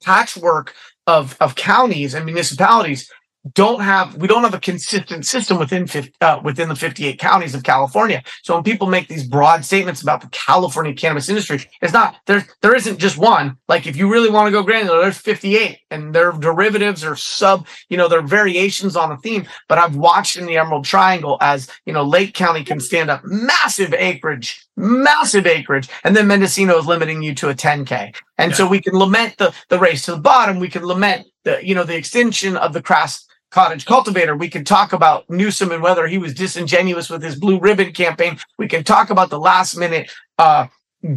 [0.00, 0.74] patchwork
[1.06, 3.10] of of counties and municipalities
[3.54, 7.54] don't have we don't have a consistent system within 50, uh, within the 58 counties
[7.54, 8.22] of California.
[8.42, 12.46] So when people make these broad statements about the California cannabis industry, it's not there.
[12.60, 13.56] There isn't just one.
[13.66, 17.66] Like if you really want to go granular, there's 58, and their derivatives or sub,
[17.88, 19.46] you know, they're variations on a theme.
[19.68, 23.22] But I've watched in the Emerald Triangle as you know, Lake County can stand up
[23.24, 28.14] massive acreage, massive acreage, and then Mendocino is limiting you to a 10k.
[28.36, 28.56] And yeah.
[28.56, 30.58] so we can lament the the race to the bottom.
[30.58, 34.36] We can lament the you know the extension of the crass cottage cultivator.
[34.36, 38.38] We can talk about Newsom and whether he was disingenuous with his blue ribbon campaign.
[38.58, 40.68] We can talk about the last minute uh,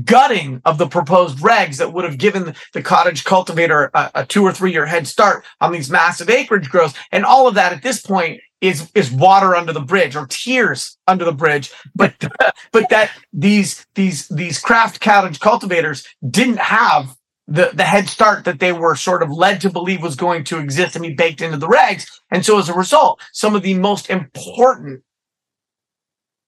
[0.06, 4.43] gutting of the proposed regs that would have given the cottage cultivator a, a two
[4.43, 6.98] or three year head start on these massive acreage growths.
[7.12, 10.98] And all of that at this point is is water under the bridge or tears
[11.06, 12.13] under the bridge but
[12.72, 17.13] but that these these these craft cottage cultivators didn't have
[17.54, 20.58] the the head start that they were sort of led to believe was going to
[20.58, 22.08] exist and be baked into the regs.
[22.32, 25.04] And so as a result, some of the most important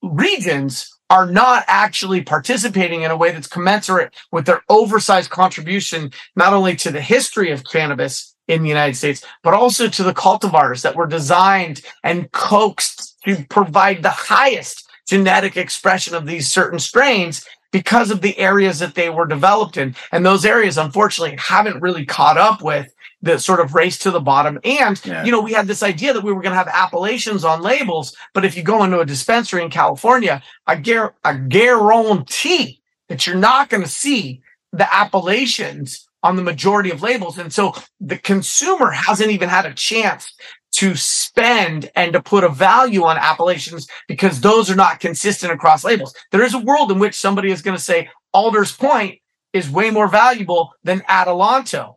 [0.02, 6.54] regions are not actually participating in a way that's commensurate with their oversized contribution, not
[6.54, 10.82] only to the history of cannabis in the United States, but also to the cultivars
[10.82, 17.46] that were designed and coaxed to provide the highest genetic expression of these certain strains
[17.76, 19.94] because of the areas that they were developed in.
[20.14, 24.22] And those areas, unfortunately, haven't really caught up with the sort of race to the
[24.22, 24.58] bottom.
[24.64, 25.26] And, yeah.
[25.26, 28.16] you know, we had this idea that we were going to have appellations on labels.
[28.34, 33.36] But if you go into a dispensary in California, I, gar- I guarantee that you're
[33.36, 37.38] not going to see the appellations on the majority of labels.
[37.38, 40.34] And so the consumer hasn't even had a chance
[40.76, 45.84] to spend and to put a value on appellations because those are not consistent across
[45.84, 46.14] labels.
[46.32, 49.20] There is a world in which somebody is going to say Alders Point
[49.54, 51.96] is way more valuable than Adelanto.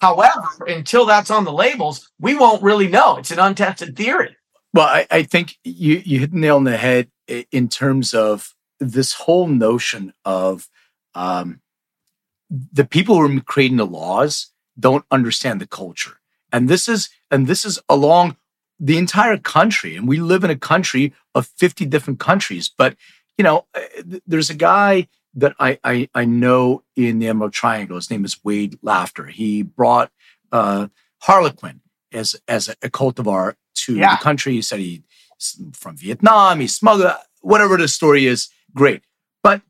[0.00, 3.16] However, until that's on the labels, we won't really know.
[3.16, 4.36] It's an untested theory.
[4.72, 7.10] Well, I, I think you, you hit the nail on the head
[7.50, 10.68] in terms of this whole notion of
[11.14, 11.60] um,
[12.48, 16.17] the people who are creating the laws don't understand the culture.
[16.52, 18.36] And this is and this is along
[18.80, 19.96] the entire country.
[19.96, 22.68] And we live in a country of 50 different countries.
[22.68, 22.96] But,
[23.36, 27.96] you know, eh, there's a guy that I, I, I know in the Emerald Triangle.
[27.96, 29.26] His name is Wade Laughter.
[29.26, 30.10] He brought
[30.52, 31.80] uh, Harlequin
[32.12, 34.16] as, as a, cultivar to yeah.
[34.16, 34.52] the country.
[34.52, 35.00] He said he's
[35.72, 39.02] from Vietnam, he smuggled, whatever the story is, great.
[39.42, 39.62] But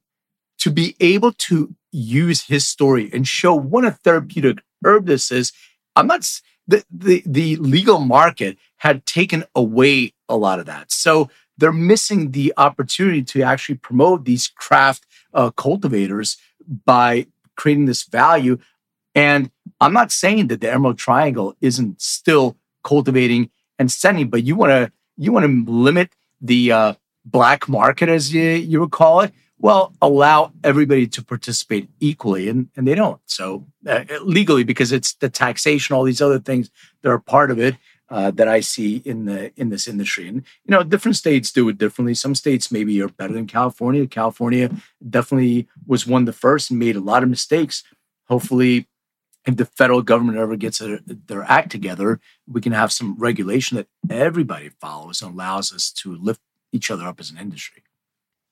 [0.61, 5.53] to be able to use his story and show what a therapeutic herb this is,
[5.95, 6.27] I'm not
[6.69, 10.93] the, the, the legal market had taken away a lot of that.
[10.93, 16.37] So they're missing the opportunity to actually promote these craft uh, cultivators
[16.85, 17.27] by
[17.57, 18.59] creating this value.
[19.15, 19.51] And
[19.81, 24.71] I'm not saying that the Emerald Triangle isn't still cultivating and sending, but you want
[24.71, 29.33] to you want to limit the uh, black market, as you, you would call it,
[29.61, 33.21] well, allow everybody to participate equally, and, and they don't.
[33.27, 36.71] So uh, legally, because it's the taxation, all these other things
[37.03, 37.77] that are part of it
[38.11, 40.29] uh, that I see in the in this industry.
[40.29, 42.15] And you know, different states do it differently.
[42.15, 44.07] Some states maybe are better than California.
[44.07, 44.71] California
[45.09, 47.83] definitely was one of the first and made a lot of mistakes.
[48.29, 48.87] Hopefully,
[49.47, 53.77] if the federal government ever gets a, their act together, we can have some regulation
[53.77, 56.41] that everybody follows and allows us to lift
[56.73, 57.83] each other up as an industry.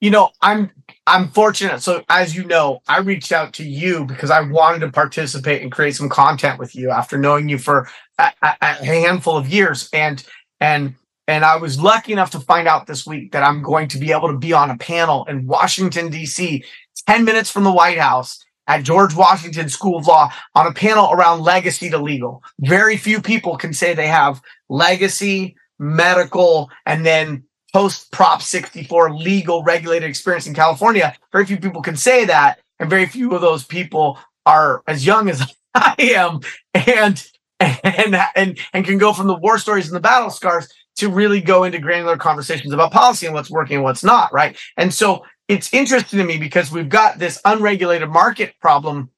[0.00, 0.70] You know, I'm
[1.06, 1.80] I'm fortunate.
[1.80, 5.72] So as you know, I reached out to you because I wanted to participate and
[5.72, 7.88] create some content with you after knowing you for
[8.18, 10.22] a, a handful of years, and
[10.60, 10.94] and
[11.28, 14.12] and I was lucky enough to find out this week that I'm going to be
[14.12, 16.64] able to be on a panel in Washington D.C.
[17.06, 21.12] 10 minutes from the White House at George Washington School of Law on a panel
[21.12, 22.42] around legacy to legal.
[22.60, 27.44] Very few people can say they have legacy, medical, and then
[27.76, 31.14] post Prop 64 legal regulated experience in California.
[31.30, 35.28] Very few people can say that, and very few of those people are as young
[35.28, 36.40] as I am,
[36.72, 37.22] and
[37.60, 41.42] and and and can go from the war stories and the battle scars to really
[41.42, 44.56] go into granular conversations about policy and what's working and what's not, right?
[44.78, 49.10] And so it's interesting to me because we've got this unregulated market problem.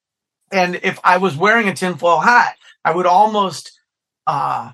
[0.51, 3.71] And if I was wearing a tinfoil hat, I would almost
[4.27, 4.73] uh,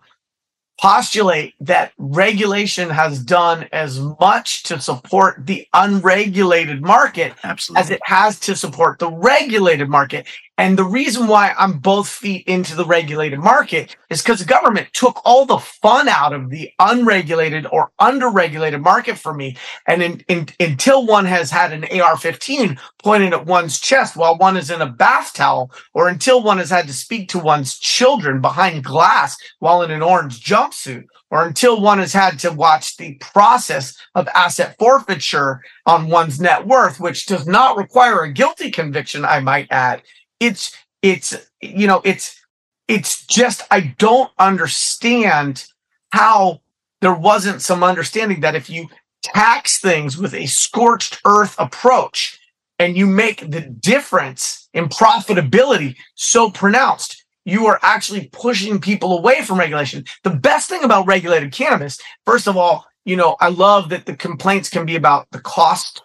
[0.80, 7.80] postulate that regulation has done as much to support the unregulated market Absolutely.
[7.80, 10.26] as it has to support the regulated market.
[10.56, 14.92] And the reason why I'm both feet into the regulated market is because the government
[14.92, 19.56] took all the fun out of the unregulated or underregulated market for me.
[19.88, 24.56] And in, in, until one has had an AR-15 pointed at one's chest while one
[24.56, 28.40] is in a bath towel, or until one has had to speak to one's children
[28.40, 33.14] behind glass while in an orange jumpsuit, or until one has had to watch the
[33.14, 39.24] process of asset forfeiture on one's net worth, which does not require a guilty conviction,
[39.24, 40.02] I might add
[40.44, 42.40] it's it's you know it's
[42.86, 45.64] it's just I don't understand
[46.10, 46.60] how
[47.00, 48.88] there wasn't some understanding that if you
[49.22, 52.38] tax things with a scorched earth approach
[52.78, 59.42] and you make the difference in profitability so pronounced you are actually pushing people away
[59.42, 60.02] from regulation.
[60.22, 64.16] The best thing about regulated cannabis first of all you know i love that the
[64.16, 66.02] complaints can be about the cost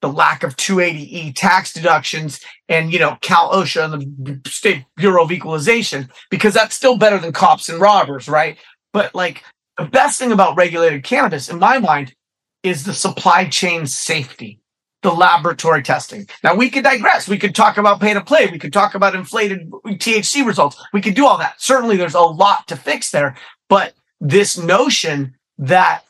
[0.00, 5.24] the lack of 280E tax deductions and, you know, Cal OSHA and the State Bureau
[5.24, 8.58] of Equalization, because that's still better than cops and robbers, right?
[8.92, 9.42] But like
[9.76, 12.14] the best thing about regulated cannabis, in my mind,
[12.62, 14.60] is the supply chain safety,
[15.02, 16.26] the laboratory testing.
[16.42, 17.28] Now we could digress.
[17.28, 18.46] We could talk about pay to play.
[18.46, 20.80] We could talk about inflated THC results.
[20.92, 21.60] We could do all that.
[21.60, 23.36] Certainly there's a lot to fix there,
[23.68, 26.04] but this notion that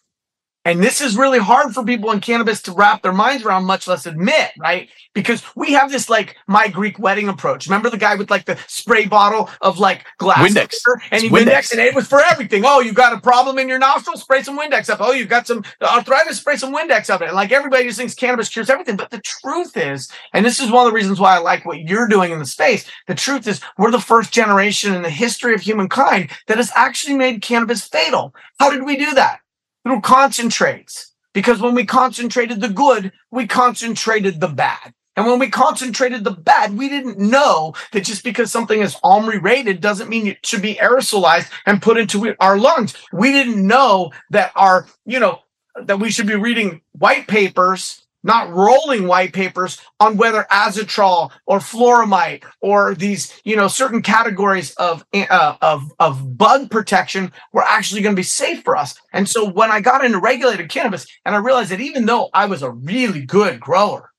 [0.68, 3.88] and this is really hard for people in cannabis to wrap their minds around, much
[3.88, 4.90] less admit, right?
[5.14, 7.66] Because we have this like my Greek wedding approach.
[7.66, 10.74] Remember the guy with like the spray bottle of like glass Windex
[11.10, 11.72] and he Windex.
[11.72, 12.64] and it was for everything.
[12.66, 14.18] Oh, you got a problem in your nostril?
[14.18, 15.00] Spray some Windex up.
[15.00, 16.38] Oh, you've got some arthritis?
[16.38, 17.22] Spray some Windex up.
[17.22, 18.96] And like everybody just thinks cannabis cures everything.
[18.96, 21.80] But the truth is, and this is one of the reasons why I like what
[21.80, 22.84] you're doing in the space.
[23.06, 27.16] The truth is we're the first generation in the history of humankind that has actually
[27.16, 28.34] made cannabis fatal.
[28.60, 29.40] How did we do that?
[29.88, 31.14] Through concentrates.
[31.32, 34.92] Because when we concentrated the good, we concentrated the bad.
[35.16, 39.42] And when we concentrated the bad, we didn't know that just because something is OMRI
[39.42, 42.94] rated doesn't mean it should be aerosolized and put into our lungs.
[43.12, 45.40] We didn't know that our, you know,
[45.82, 51.58] that we should be reading white papers not rolling white papers on whether Azatrol or
[51.58, 58.02] Floramite or these, you know, certain categories of uh, of of bug protection were actually
[58.02, 58.94] going to be safe for us.
[59.12, 62.46] And so when I got into regulated cannabis, and I realized that even though I
[62.46, 64.10] was a really good grower,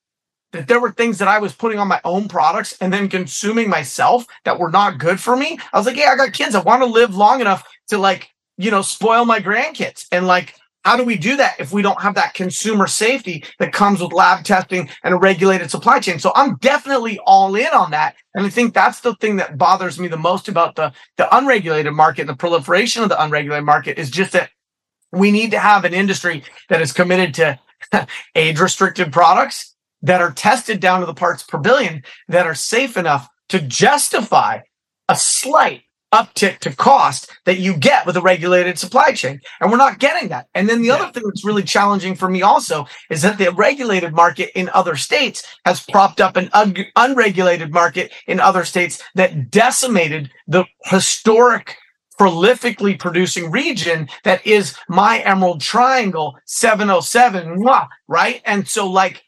[0.52, 3.68] that there were things that I was putting on my own products and then consuming
[3.68, 5.58] myself that were not good for me.
[5.72, 6.54] I was like, yeah, I got kids.
[6.54, 10.54] I want to live long enough to like, you know, spoil my grandkids and like
[10.84, 14.12] how do we do that if we don't have that consumer safety that comes with
[14.12, 16.18] lab testing and a regulated supply chain?
[16.18, 18.16] So I'm definitely all in on that.
[18.34, 21.92] And I think that's the thing that bothers me the most about the, the unregulated
[21.92, 24.50] market and the proliferation of the unregulated market is just that
[25.12, 27.58] we need to have an industry that is committed to
[28.34, 32.96] age restricted products that are tested down to the parts per billion that are safe
[32.96, 34.60] enough to justify
[35.08, 35.82] a slight
[36.12, 39.40] uptick to cost that you get with a regulated supply chain.
[39.60, 40.48] And we're not getting that.
[40.54, 40.94] And then the yeah.
[40.94, 44.96] other thing that's really challenging for me also is that the regulated market in other
[44.96, 51.76] states has propped up an un- unregulated market in other states that decimated the historic
[52.18, 57.64] prolifically producing region that is my Emerald Triangle 707,
[58.08, 58.42] right?
[58.44, 59.22] And so like,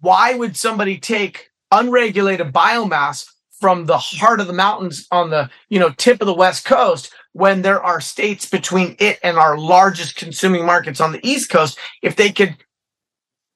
[0.00, 3.26] why would somebody take unregulated biomass
[3.60, 7.12] from the heart of the mountains on the you know tip of the west coast
[7.32, 11.78] when there are states between it and our largest consuming markets on the east coast
[12.02, 12.56] if they could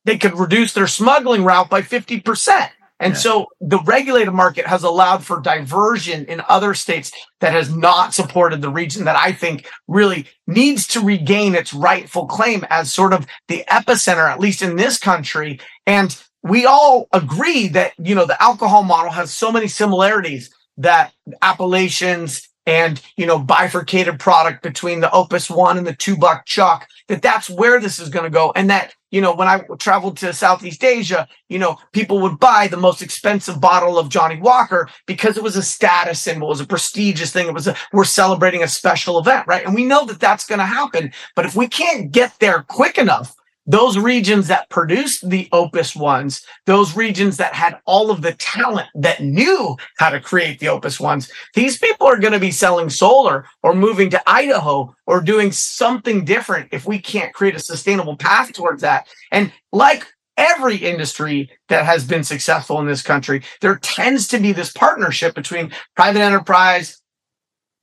[0.04, 3.18] they could reduce their smuggling route by 50% And Yeah.
[3.18, 8.62] so the regulated market has allowed for diversion in other states that has not supported
[8.62, 13.26] the region that I think really needs to regain its rightful claim as sort of
[13.48, 15.58] the epicenter, at least in this country.
[15.86, 21.12] And we all agree that, you know, the alcohol model has so many similarities that
[21.40, 26.86] appellations and, you know, bifurcated product between the Opus One and the two buck chuck,
[27.08, 28.52] that that's where this is going to go.
[28.56, 32.68] And that, you know, when I traveled to Southeast Asia, you know, people would buy
[32.68, 36.60] the most expensive bottle of Johnnie Walker because it was a status symbol, it was
[36.60, 37.46] a prestigious thing.
[37.46, 39.64] It was a, we're celebrating a special event, right?
[39.64, 41.12] And we know that that's going to happen.
[41.36, 43.34] But if we can't get there quick enough,
[43.66, 48.88] those regions that produced the opus ones, those regions that had all of the talent
[48.94, 52.90] that knew how to create the opus ones, these people are going to be selling
[52.90, 58.16] solar or moving to Idaho or doing something different if we can't create a sustainable
[58.16, 59.06] path towards that.
[59.32, 60.06] And like
[60.36, 65.34] every industry that has been successful in this country, there tends to be this partnership
[65.34, 67.00] between private enterprise,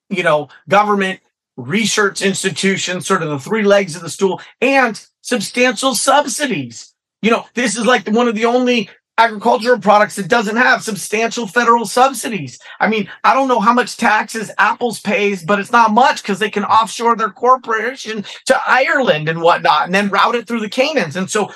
[0.09, 1.21] you know, government,
[1.57, 6.93] research institutions, sort of the three legs of the stool, and substantial subsidies.
[7.21, 11.45] You know, this is like one of the only agricultural products that doesn't have substantial
[11.45, 12.57] federal subsidies.
[12.79, 16.39] I mean, I don't know how much taxes Apple's pays, but it's not much because
[16.39, 20.69] they can offshore their corporation to Ireland and whatnot and then route it through the
[20.69, 21.15] Caymans.
[21.15, 21.51] And so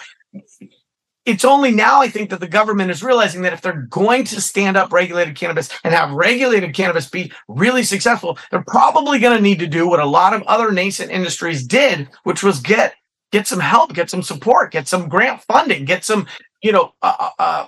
[1.26, 4.39] it's only now I think that the government is realizing that if they're going to
[4.39, 9.41] stand up regulated cannabis and have regulated cannabis be really successful, they're probably going to
[9.41, 12.93] need to do what a lot of other nascent industries did, which was get
[13.36, 16.26] get some help, get some support, get some grant funding, get some
[16.64, 17.68] you know uh, uh,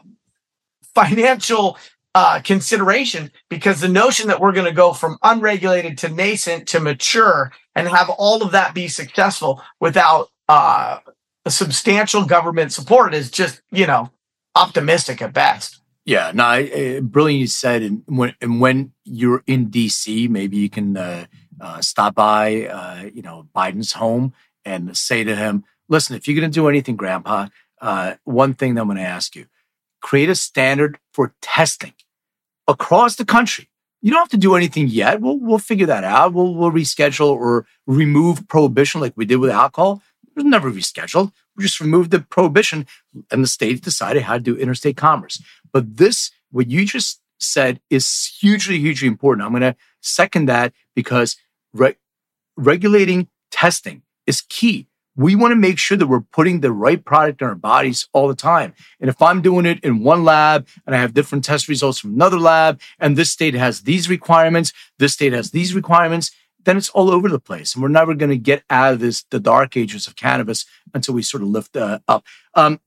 [0.95, 1.77] financial
[2.15, 6.79] uh, consideration because the notion that we're going to go from unregulated to nascent to
[6.79, 10.99] mature and have all of that be successful without uh,
[11.45, 14.09] a substantial government support is just you know
[14.55, 15.81] optimistic at best.
[16.05, 17.41] Yeah, no, I, uh, brilliant.
[17.41, 21.25] You said, and when and when you're in DC, maybe you can uh,
[21.59, 24.33] uh, stop by, uh, you know, Biden's home
[24.67, 27.47] and say to him, "Listen, if you're going to do anything, Grandpa,
[27.81, 29.45] uh, one thing that I'm going to ask you:
[30.01, 31.93] create a standard for testing
[32.67, 33.69] across the country.
[34.01, 35.21] You don't have to do anything yet.
[35.21, 36.33] We'll we'll figure that out.
[36.33, 40.01] We'll we'll reschedule or remove prohibition like we did with alcohol.
[40.27, 41.31] It was never rescheduled.
[41.55, 42.85] We just removed the prohibition,
[43.31, 45.41] and the states decided how to do interstate commerce."
[45.73, 48.05] But this, what you just said, is
[48.39, 49.45] hugely, hugely important.
[49.45, 51.37] I'm going to second that because
[51.73, 51.97] re-
[52.55, 54.87] regulating testing is key.
[55.15, 58.27] We want to make sure that we're putting the right product in our bodies all
[58.27, 58.75] the time.
[58.99, 62.13] And if I'm doing it in one lab and I have different test results from
[62.13, 66.29] another lab, and this state has these requirements, this state has these requirements,
[66.65, 67.73] then it's all over the place.
[67.73, 71.15] And we're never going to get out of this, the dark ages of cannabis until
[71.15, 72.23] we sort of lift uh, up.
[72.53, 72.79] Um,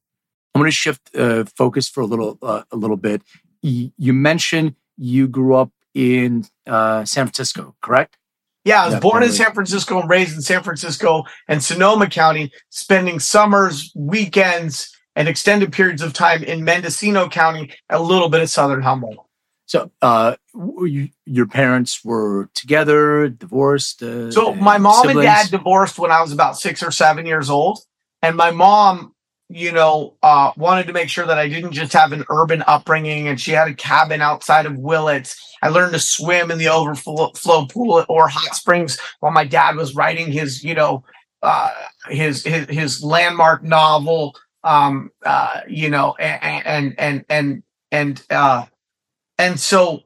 [0.54, 3.22] I'm going to shift uh, focus for a little uh, a little bit.
[3.62, 8.18] Y- you mentioned you grew up in uh, San Francisco, correct?
[8.64, 9.32] Yeah, I was born in.
[9.32, 15.72] San Francisco and raised in San Francisco and Sonoma County, spending summers, weekends, and extended
[15.72, 19.26] periods of time in Mendocino County, a little bit of Southern Humboldt.
[19.66, 24.02] So, uh, you, your parents were together, divorced.
[24.02, 27.48] Uh, So my mom and dad divorced when I was about six or seven years
[27.48, 27.78] old,
[28.20, 29.14] and my mom,
[29.50, 33.26] you know, uh, wanted to make sure that I didn't just have an urban upbringing,
[33.26, 35.36] and she had a cabin outside of Willits.
[35.60, 39.74] I learned to swim in the overflow flow pool Orr Hot Springs while my dad
[39.76, 41.04] was writing his, you know,
[41.42, 41.70] uh,
[42.08, 44.36] his his his landmark novel.
[44.62, 48.66] Um, uh, you know, and and and and and uh,
[49.36, 50.04] and so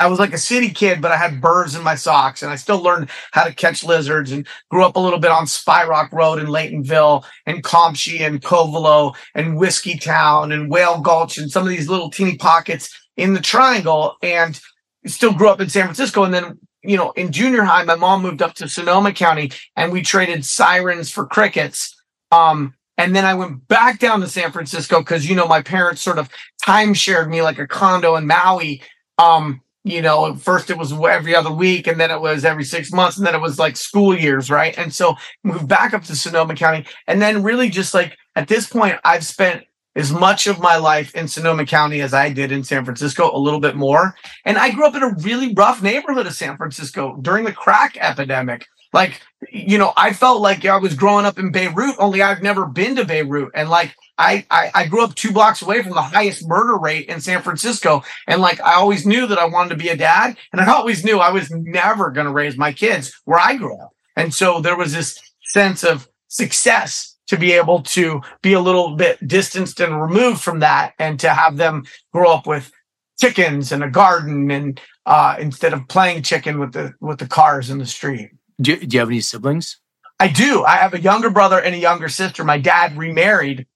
[0.00, 2.56] I was like a city kid, but I had birds in my socks, and I
[2.56, 4.30] still learned how to catch lizards.
[4.30, 8.40] And grew up a little bit on Spy Rock Road in Laytonville, and Comptche, and
[8.40, 13.34] Covelo, and Whiskey Town, and Whale Gulch, and some of these little teeny pockets in
[13.34, 14.16] the Triangle.
[14.22, 14.60] And
[15.06, 16.24] still grew up in San Francisco.
[16.24, 19.92] And then, you know, in junior high, my mom moved up to Sonoma County, and
[19.92, 21.94] we traded sirens for crickets.
[22.30, 26.02] Um, and then I went back down to San Francisco because you know my parents
[26.02, 26.28] sort of
[26.64, 28.82] time shared me like a condo in Maui.
[29.18, 29.60] Um,
[29.90, 33.18] you know, first it was every other week, and then it was every six months,
[33.18, 34.76] and then it was like school years, right?
[34.78, 35.14] And so
[35.44, 39.24] moved back up to Sonoma County, and then really just like at this point, I've
[39.24, 39.64] spent
[39.96, 43.36] as much of my life in Sonoma County as I did in San Francisco, a
[43.36, 44.14] little bit more.
[44.44, 47.96] And I grew up in a really rough neighborhood of San Francisco during the crack
[48.00, 48.66] epidemic.
[48.92, 49.20] Like,
[49.52, 52.96] you know, I felt like I was growing up in Beirut, only I've never been
[52.96, 53.50] to Beirut.
[53.54, 57.08] And like, I, I, I grew up two blocks away from the highest murder rate
[57.08, 58.02] in San Francisco.
[58.26, 60.36] And like, I always knew that I wanted to be a dad.
[60.52, 63.76] And I always knew I was never going to raise my kids where I grew
[63.76, 63.90] up.
[64.16, 68.96] And so there was this sense of success to be able to be a little
[68.96, 72.72] bit distanced and removed from that and to have them grow up with
[73.20, 77.70] chickens and a garden and uh, instead of playing chicken with the with the cars
[77.70, 78.30] in the street.
[78.60, 79.78] Do you, do you have any siblings?
[80.20, 80.64] I do.
[80.64, 82.42] I have a younger brother and a younger sister.
[82.44, 83.66] My dad remarried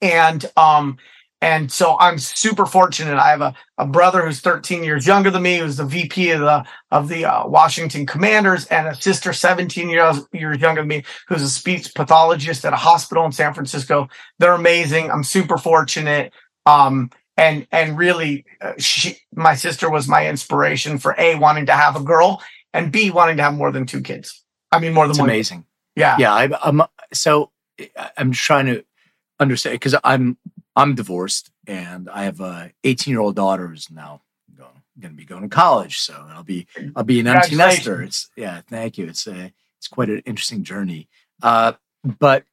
[0.00, 0.98] and um
[1.44, 3.18] and so I'm super fortunate.
[3.18, 6.40] I have a, a brother who's 13 years younger than me, who's the VP of
[6.40, 11.04] the of the uh, Washington Commanders, and a sister 17 years years younger than me,
[11.28, 14.08] who's a speech pathologist at a hospital in San Francisco.
[14.38, 15.10] They're amazing.
[15.10, 16.32] I'm super fortunate.
[16.64, 21.72] Um, and and really, uh, she, my sister was my inspiration for a wanting to
[21.72, 22.42] have a girl,
[22.74, 24.44] and b wanting to have more than two kids.
[24.70, 25.30] I mean, more than It's one.
[25.30, 25.64] amazing.
[25.96, 26.16] Yeah.
[26.18, 27.50] Yeah, I, I'm so
[28.16, 28.84] I'm trying to
[29.40, 30.36] understand because I'm
[30.76, 34.22] I'm divorced and I have a 18 year old daughter who's now
[34.56, 35.98] going going to be going to college.
[36.00, 36.66] So I'll be
[36.96, 38.02] I'll be an empty nester.
[38.02, 39.06] It's yeah, thank you.
[39.06, 41.08] It's a it's quite an interesting journey.
[41.42, 41.72] Uh,
[42.02, 42.44] but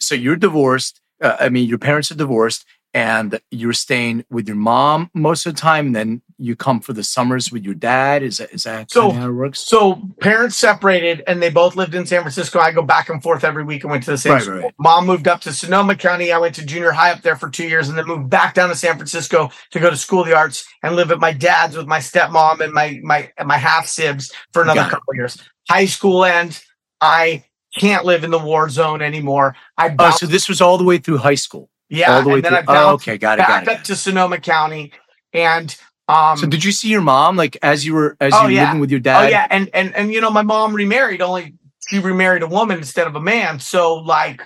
[0.00, 1.00] so you're divorced.
[1.20, 5.54] Uh, I mean, your parents are divorced, and you're staying with your mom most of
[5.54, 5.86] the time.
[5.86, 8.22] And then you come for the summers with your dad.
[8.22, 9.60] Is that is that So- how it works?
[9.60, 12.58] So parents separated and they both lived in San Francisco.
[12.58, 14.54] I go back and forth every week and went to the same Right, school.
[14.60, 14.74] right.
[14.78, 16.32] Mom moved up to Sonoma County.
[16.32, 18.68] I went to junior high up there for two years and then moved back down
[18.68, 21.76] to San Francisco to go to School of the Arts and live at my dad's
[21.76, 25.16] with my stepmom and my my and my half sibs for another Got couple of
[25.16, 25.38] years.
[25.70, 26.64] High school ends.
[27.00, 27.44] I
[27.78, 29.56] can't live in the war zone anymore.
[29.78, 31.70] I Oh, so this was all the way through high school.
[31.88, 32.58] yeah, all the way and then through.
[32.58, 33.78] I bounced oh, okay, got it, got back it.
[33.78, 34.92] up to Sonoma County
[35.32, 35.76] and
[36.08, 38.50] um So did you see your mom like as you were as Oh, you were
[38.52, 38.64] yeah.
[38.66, 39.24] living with your dad?
[39.24, 41.22] Oh yeah, and and and you know, my mom remarried.
[41.22, 41.54] Only
[41.88, 43.58] she remarried a woman instead of a man.
[43.60, 44.42] So like,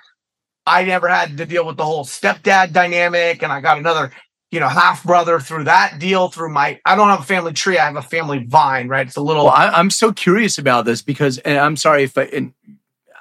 [0.67, 4.13] I never had to deal with the whole stepdad dynamic, and I got another,
[4.51, 6.29] you know, half brother through that deal.
[6.29, 7.79] Through my, I don't have a family tree.
[7.79, 8.89] I have a family vine.
[8.89, 9.45] Right, it's a little.
[9.47, 12.53] Well, I, I'm so curious about this because, and I'm sorry if I, and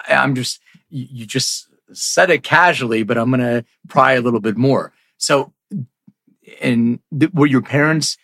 [0.10, 4.58] I'm just, you, just said it casually, but I'm going to pry a little bit
[4.58, 4.92] more.
[5.18, 5.54] So,
[6.62, 8.18] and th- were your parents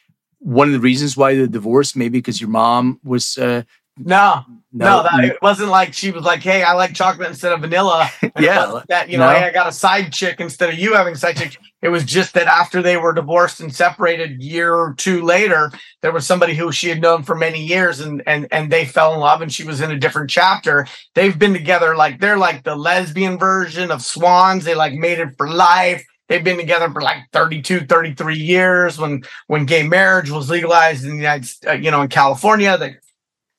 [0.43, 1.95] one of the reasons why the divorce?
[1.95, 3.63] Maybe because your mom was, uh,
[3.97, 7.51] no, no, that, mm, it wasn't like she was like, "Hey, I like chocolate instead
[7.51, 9.33] of vanilla." Yeah, that you know, no.
[9.37, 11.55] hey, I got a side chick instead of you having side chick.
[11.83, 15.71] It was just that after they were divorced and separated, year or two later,
[16.01, 19.13] there was somebody who she had known for many years, and and and they fell
[19.13, 20.87] in love, and she was in a different chapter.
[21.13, 24.65] They've been together like they're like the lesbian version of swans.
[24.65, 26.03] They like made it for life.
[26.29, 28.97] They've been together for like 32, 33 years.
[28.97, 32.95] When when gay marriage was legalized in the United, uh, you know, in California, they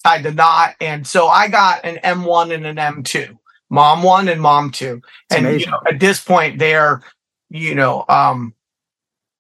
[0.03, 0.75] tied the knot.
[0.81, 3.37] And so I got an M1 and an M2,
[3.71, 5.03] mom one and mom two.
[5.31, 7.03] It's and you know, at this point, they're,
[7.51, 8.55] you know, um,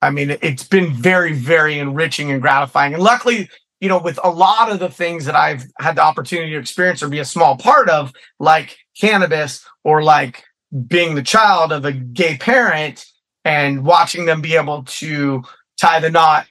[0.02, 2.92] I mean, it's been very, very enriching and gratifying.
[2.92, 3.48] And luckily,
[3.80, 7.02] you know, with a lot of the things that I've had the opportunity to experience
[7.02, 10.44] or be a small part of, like cannabis or like
[10.86, 13.06] being the child of a gay parent
[13.44, 15.42] and watching them be able to
[15.80, 16.46] tie the knot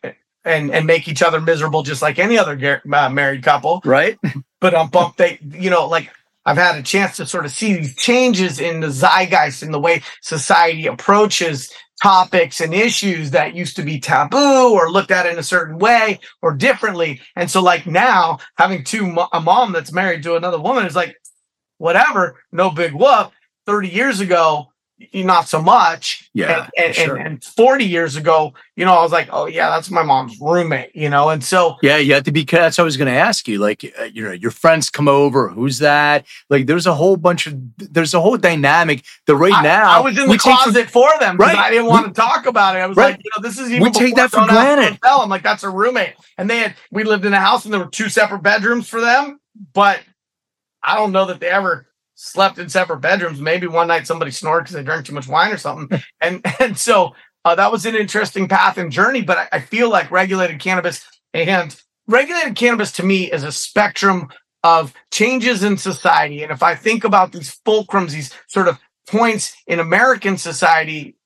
[0.45, 4.19] and and make each other miserable just like any other gar- uh, married couple right?
[4.61, 6.09] but um bump they you know like
[6.45, 9.79] I've had a chance to sort of see these changes in the zeitgeist in the
[9.79, 11.71] way society approaches
[12.01, 16.19] topics and issues that used to be taboo or looked at in a certain way
[16.41, 17.21] or differently.
[17.37, 20.97] And so like now having two mo- a mom that's married to another woman is
[20.97, 21.15] like
[21.77, 23.31] whatever, no big whoop.
[23.65, 24.72] 30 years ago,
[25.13, 26.29] not so much.
[26.33, 27.15] Yeah, And, and, sure.
[27.17, 30.37] and, and 40 years ago, you know, I was like, oh yeah, that's my mom's
[30.39, 31.29] roommate, you know?
[31.29, 32.43] And so Yeah, you have to be.
[32.43, 33.59] That's what I was going to ask you.
[33.59, 35.49] Like, uh, you know, your friends come over.
[35.49, 36.25] Who's that?
[36.49, 37.55] Like, there's a whole bunch of.
[37.77, 40.63] There's a whole dynamic that right I, now I was in the we take for-
[40.63, 41.65] closet for, them because Right.
[41.65, 42.79] I didn't want to talk about it.
[42.79, 43.11] I was Right.
[43.11, 44.99] like, you know, this is even We take that for granted.
[45.01, 47.73] Don't I'm like, that's a roommate, and they had we lived in a house and
[47.73, 49.39] there were two separate bedrooms for them,
[49.73, 49.99] but
[50.81, 51.87] I don't know that they ever
[52.23, 53.41] slept in separate bedrooms.
[53.41, 56.77] Maybe one night somebody snored because they drank too much wine or something, and and
[56.77, 57.13] so
[57.45, 59.21] uh, that was an interesting path and journey.
[59.21, 61.75] But I, I feel like regulated cannabis and
[62.07, 64.29] regulated cannabis to me is a spectrum
[64.63, 66.41] of changes in society.
[66.43, 71.17] And if I think about these fulcrums, these sort of points in American society,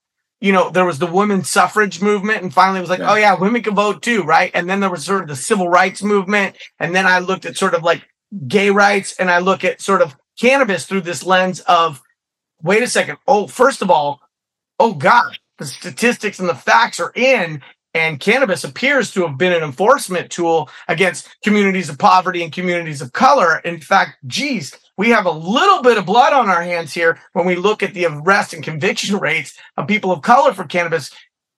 [0.42, 3.12] you know, there was the women's suffrage movement, and finally it was like, Yeah.
[3.12, 4.50] oh yeah, women can vote too, right?
[4.56, 7.58] And then there was sort of the civil rights movement, and then I looked at
[7.58, 8.04] sort of like
[8.48, 12.02] gay rights, and I look at sort of cannabis through this lens of,
[12.62, 14.22] wait a second, oh, first of all,
[14.80, 17.62] oh gosh, the statistics and the facts are in,
[17.94, 23.02] and cannabis appears to have been an enforcement tool against communities of poverty and communities
[23.02, 23.58] of color.
[23.60, 27.46] In fact, geez, we have a little bit of blood on our hands here when
[27.46, 31.12] we look at the arrest and conviction rates of people of color for cannabis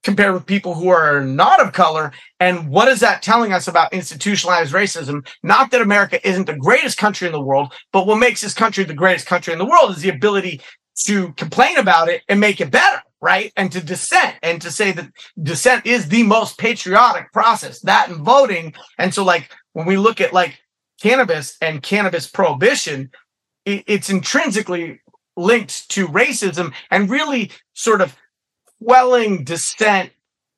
[0.04, 2.12] compared with people who are not of color.
[2.40, 5.28] And what is that telling us about institutionalized racism?
[5.44, 8.84] Not that America isn't the greatest country in the world, but what makes this country
[8.84, 10.62] the greatest country in the world is the ability
[11.06, 13.52] to complain about it and make it better, right?
[13.56, 15.10] And to dissent and to say that
[15.42, 18.74] dissent is the most patriotic process, that and voting.
[18.98, 20.60] And so, like, when we look at like
[21.02, 23.12] cannabis and cannabis prohibition,
[23.66, 25.02] it, it's intrinsically
[25.38, 28.16] linked to racism and really sort of
[28.84, 30.12] quelling dissent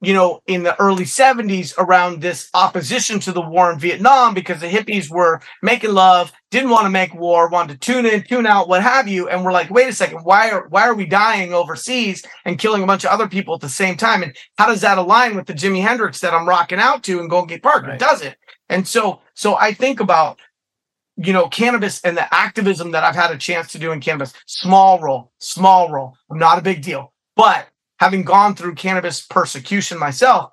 [0.03, 4.59] you know, in the early 70s around this opposition to the war in Vietnam because
[4.59, 8.47] the hippies were making love, didn't want to make war, wanted to tune in, tune
[8.47, 9.29] out, what have you.
[9.29, 12.81] And we're like, wait a second, why are why are we dying overseas and killing
[12.81, 14.23] a bunch of other people at the same time?
[14.23, 17.27] And how does that align with the Jimi Hendrix that I'm rocking out to in
[17.27, 17.83] Golden Gate Park?
[17.83, 17.93] Right.
[17.93, 18.35] It doesn't.
[18.69, 20.39] And so so I think about
[21.17, 24.33] you know, cannabis and the activism that I've had a chance to do in cannabis,
[24.47, 27.13] small role, small role, not a big deal.
[27.35, 27.67] But
[28.01, 30.51] having gone through cannabis persecution myself,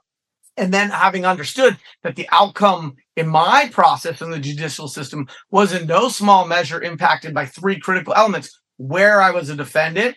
[0.58, 5.72] and then having understood that the outcome in my process in the judicial system was
[5.72, 10.14] in no small measure impacted by three critical elements where I was a defendant,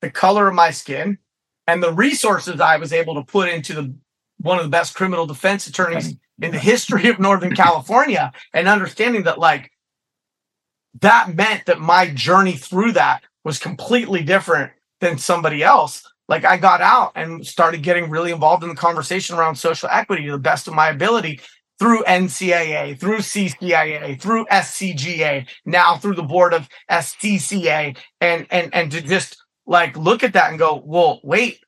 [0.00, 1.18] the color of my skin,
[1.66, 3.94] and the resources I was able to put into the
[4.38, 9.24] one of the best criminal defense attorneys in the history of Northern California, and understanding
[9.24, 9.70] that like
[11.02, 16.02] that meant that my journey through that was completely different than somebody else
[16.32, 20.24] like I got out and started getting really involved in the conversation around social equity
[20.24, 21.40] to the best of my ability
[21.78, 28.90] through NCIA, through CCIA, through SCGA, now through the board of SCCA, and and and
[28.92, 31.58] to just like look at that and go, well, wait,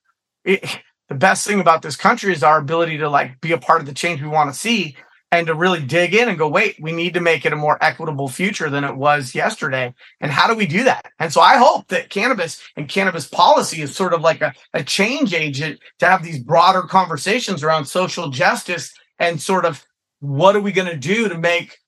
[0.43, 3.81] it, the best thing about this country is our ability to like be a part
[3.81, 4.97] of the change we want to see
[5.31, 7.77] and to really dig in and go, wait, we need to make it a more
[7.81, 9.93] equitable future than it was yesterday.
[10.21, 11.11] And how do we do that?
[11.19, 14.83] And so I hope that cannabis and cannabis policy is sort of like a, a
[14.83, 19.85] change agent to have these broader conversations around social justice and sort of
[20.19, 21.79] what are we going to do to make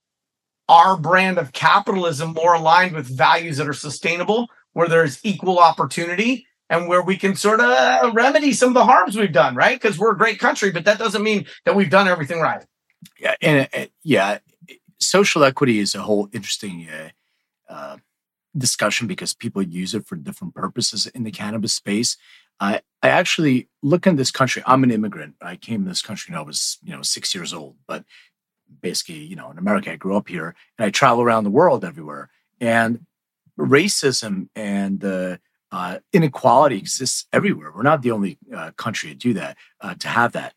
[0.70, 6.46] our brand of capitalism more aligned with values that are sustainable, where there's equal opportunity
[6.70, 9.80] and where we can sort of remedy some of the harms we've done, right?
[9.80, 12.66] Because we're a great country, but that doesn't mean that we've done everything right.
[13.20, 14.40] Yeah, and uh, yeah,
[15.00, 17.10] social equity is a whole interesting uh,
[17.70, 17.98] uh,
[18.58, 22.18] discussion because people use it for different purposes in the cannabis space.
[22.60, 24.64] I I actually look in this country.
[24.66, 25.36] I'm an immigrant.
[25.42, 28.04] I came to this country when I was you know six years old, but
[28.82, 31.86] basically you know in America I grew up here and I travel around the world
[31.86, 32.30] everywhere.
[32.60, 33.06] And
[33.58, 35.38] racism and uh,
[35.72, 37.72] uh, inequality exists everywhere.
[37.76, 40.54] We're not the only uh, country to do that, uh, to have that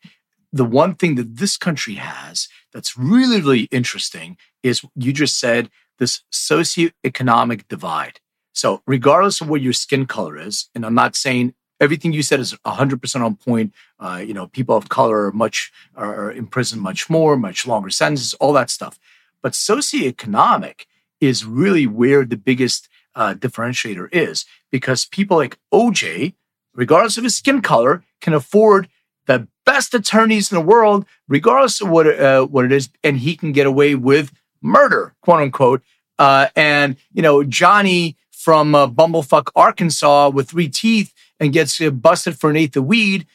[0.51, 5.69] the one thing that this country has that's really, really interesting is you just said
[5.97, 8.19] this socioeconomic divide.
[8.53, 12.39] So, regardless of what your skin color is, and I'm not saying everything you said
[12.39, 13.73] is 100% on point.
[13.99, 17.89] Uh, you know, people of color are much are in prison much more, much longer
[17.89, 18.99] sentences, all that stuff.
[19.41, 20.85] But socioeconomic
[21.19, 26.35] is really where the biggest uh, differentiator is because people like OJ,
[26.73, 28.87] regardless of his skin color, can afford
[29.25, 33.37] the best attorneys in the world, regardless of what uh, what it is, and he
[33.37, 35.81] can get away with murder, quote unquote.
[36.19, 41.89] Uh, and you know Johnny from uh, Bumblefuck, Arkansas, with three teeth, and gets uh,
[41.89, 43.25] busted for an eighth of weed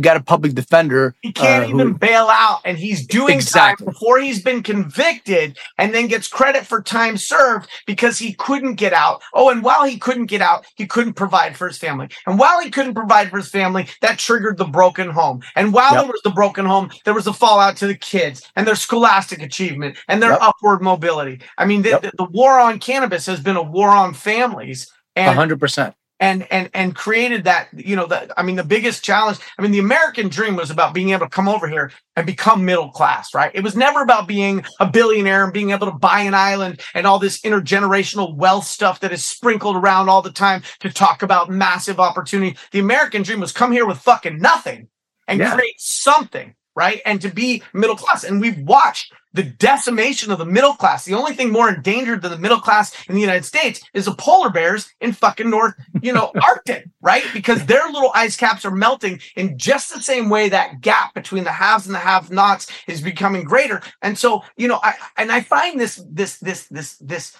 [0.00, 1.14] got a public defender.
[1.22, 3.84] He can't uh, even who, bail out, and he's doing exactly.
[3.84, 8.74] time before he's been convicted, and then gets credit for time served because he couldn't
[8.74, 9.22] get out.
[9.34, 12.08] Oh, and while he couldn't get out, he couldn't provide for his family.
[12.26, 15.42] And while he couldn't provide for his family, that triggered the broken home.
[15.54, 16.02] And while yep.
[16.02, 19.42] there was the broken home, there was a fallout to the kids and their scholastic
[19.42, 20.42] achievement and their yep.
[20.42, 21.40] upward mobility.
[21.58, 22.02] I mean, the, yep.
[22.02, 24.90] the, the war on cannabis has been a war on families.
[25.14, 29.38] And 100% and and and created that you know that i mean the biggest challenge
[29.58, 32.64] i mean the american dream was about being able to come over here and become
[32.64, 33.50] middle class right?
[33.54, 37.06] It was never about being a billionaire and being able to buy an island and
[37.06, 41.50] all this intergenerational wealth stuff that is sprinkled around all the time to talk about
[41.50, 42.56] massive opportunity.
[42.72, 44.88] The american dream was come here with fucking nothing
[45.28, 45.54] and yeah.
[45.54, 47.00] create something right?
[47.06, 48.22] And to be middle class.
[48.22, 51.04] And we've watched the decimation of the middle class.
[51.04, 54.14] The only thing more endangered than the middle class in the United States is the
[54.14, 57.22] polar bears in fucking North, you know, Arctic, right?
[57.34, 61.44] Because their little ice caps are melting in just the same way that gap between
[61.44, 63.82] the haves and the have-nots is becoming greater.
[64.00, 67.36] And so, you know, I and I find this this this this this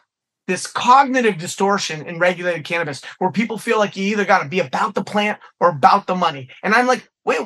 [0.46, 4.60] this cognitive distortion in regulated cannabis where people feel like you either got to be
[4.60, 6.50] about the plant or about the money.
[6.62, 7.40] And I'm like, wait,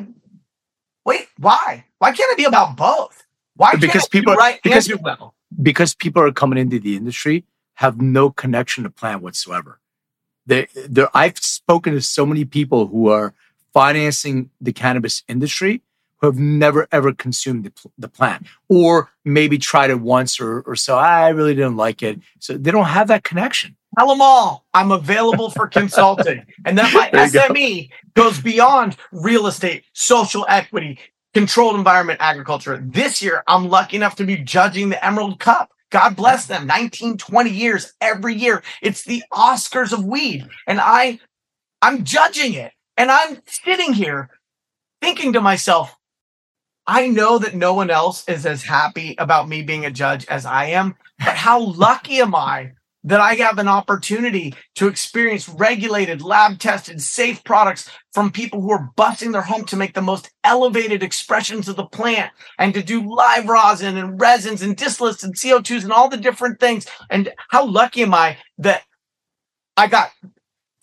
[1.07, 1.84] wait, why?
[1.98, 3.24] Why can't it be about both?
[3.61, 5.34] Why because people right because, well?
[5.62, 7.44] because people are coming into the industry
[7.74, 9.80] have no connection to plant whatsoever.
[10.46, 10.66] They,
[11.12, 13.34] I've spoken to so many people who are
[13.74, 15.82] financing the cannabis industry
[16.16, 20.74] who have never ever consumed the, the plant or maybe tried it once or, or
[20.74, 20.96] so.
[20.96, 22.18] I really didn't like it.
[22.38, 23.76] So they don't have that connection.
[23.98, 26.46] Tell them all I'm available for consulting.
[26.64, 28.24] and that my SME go.
[28.24, 30.98] goes beyond real estate, social equity,
[31.35, 32.83] controlled environment agriculture.
[32.83, 35.70] This year, I'm lucky enough to be judging the Emerald Cup.
[35.91, 36.66] God bless them.
[36.66, 38.62] 19, 20 years every year.
[38.81, 40.49] It's the Oscars of weed.
[40.66, 41.18] And I,
[41.83, 42.72] I'm judging it.
[42.97, 44.31] And I'm sitting here
[45.01, 45.97] thinking to myself,
[46.87, 50.45] I know that no one else is as happy about me being a judge as
[50.45, 52.72] I am, but how lucky am I
[53.05, 58.70] that I have an opportunity to experience regulated, lab tested, safe products from people who
[58.72, 62.82] are busting their home to make the most elevated expressions of the plant and to
[62.82, 66.86] do live rosin and resins and distillates and CO2s and all the different things.
[67.09, 68.82] And how lucky am I that
[69.76, 70.11] I got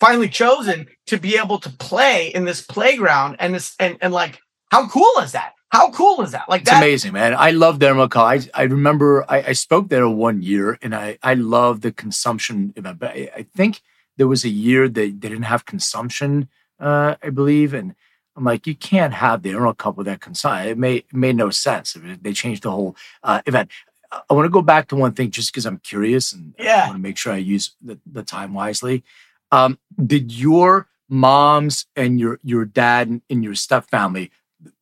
[0.00, 4.38] finally chosen to be able to play in this playground and this and, and like
[4.70, 5.52] how cool is that?
[5.70, 6.48] How cool is that?
[6.48, 7.34] Like it's amazing, man.
[7.34, 11.34] I love Dermot I, I remember I, I, spoke there one year, and I I
[11.34, 12.98] love the consumption event.
[12.98, 13.82] But I, I think
[14.16, 16.48] there was a year that they didn't have consumption,
[16.80, 17.94] uh, I believe, and
[18.34, 20.68] I'm like, you can't have the Emerald Cup with that consumption.
[20.68, 21.96] It made it made no sense.
[22.22, 23.70] They changed the whole uh, event.
[24.10, 26.84] I want to go back to one thing just because I'm curious and yeah.
[26.84, 29.04] I want to make sure I use the, the time wisely.
[29.52, 34.30] Um, did your moms and your your dad and your step family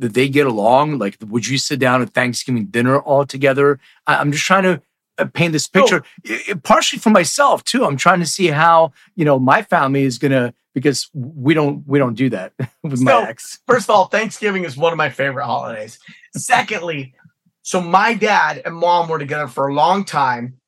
[0.01, 0.99] did they get along?
[0.99, 3.79] Like, would you sit down at Thanksgiving dinner all together?
[4.07, 4.83] I, am just trying to
[5.19, 6.55] uh, paint this picture, oh.
[6.63, 7.85] partially for myself too.
[7.85, 11.99] I'm trying to see how you know my family is gonna because we don't we
[11.99, 12.53] don't do that
[12.83, 13.61] with so, my ex.
[13.67, 15.99] First of all, Thanksgiving is one of my favorite holidays.
[16.35, 17.15] Secondly,
[17.63, 20.59] so my dad and mom were together for a long time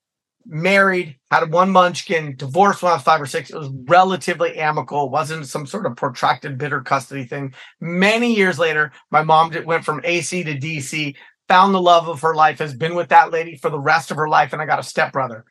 [0.49, 3.51] married, had one munchkin, divorced when I was five or six.
[3.51, 5.11] It was relatively amicable.
[5.11, 7.55] Wasn't some sort of protracted bitter custody thing.
[7.81, 11.15] Many years later, my mom went from AC to DC,
[11.47, 14.17] found the love of her life, has been with that lady for the rest of
[14.17, 15.45] her life, and I got a stepbrother.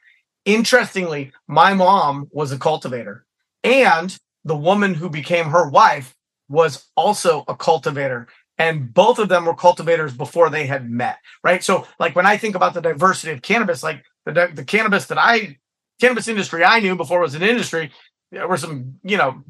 [0.45, 3.25] Interestingly, my mom was a cultivator,
[3.63, 6.15] and the woman who became her wife
[6.49, 8.27] was also a cultivator
[8.57, 12.37] and both of them were cultivators before they had met right so like when i
[12.37, 15.57] think about the diversity of cannabis like the, the cannabis that I
[15.99, 17.91] cannabis industry I knew before it was an industry,
[18.31, 19.43] there were some, you know,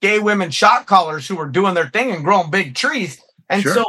[0.00, 3.20] gay women shot callers who were doing their thing and growing big trees.
[3.48, 3.74] And sure.
[3.74, 3.84] so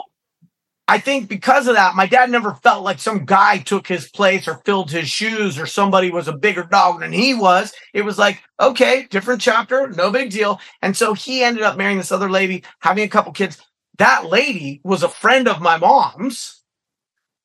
[0.88, 4.47] I think because of that, my dad never felt like some guy took his place
[4.47, 7.74] or filled his shoes or somebody was a bigger dog than he was.
[7.93, 10.59] It was like, okay, different chapter, no big deal.
[10.82, 13.61] And so he ended up marrying this other lady, having a couple kids.
[13.97, 16.62] That lady was a friend of my mom's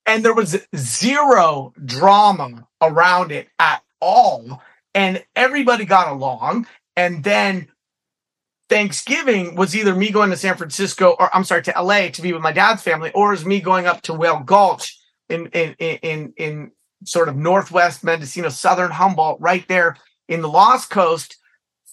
[0.08, 4.62] and there was zero drama around it at all.
[4.94, 6.66] And everybody got along.
[6.96, 7.68] And then
[8.70, 12.32] Thanksgiving was either me going to San Francisco or I'm sorry, to LA to be
[12.32, 14.98] with my dad's family, or is me going up to Whale Gulch
[15.28, 16.72] in in in in
[17.04, 19.96] sort of northwest Mendocino, southern Humboldt, right there
[20.26, 21.36] in the Lost Coast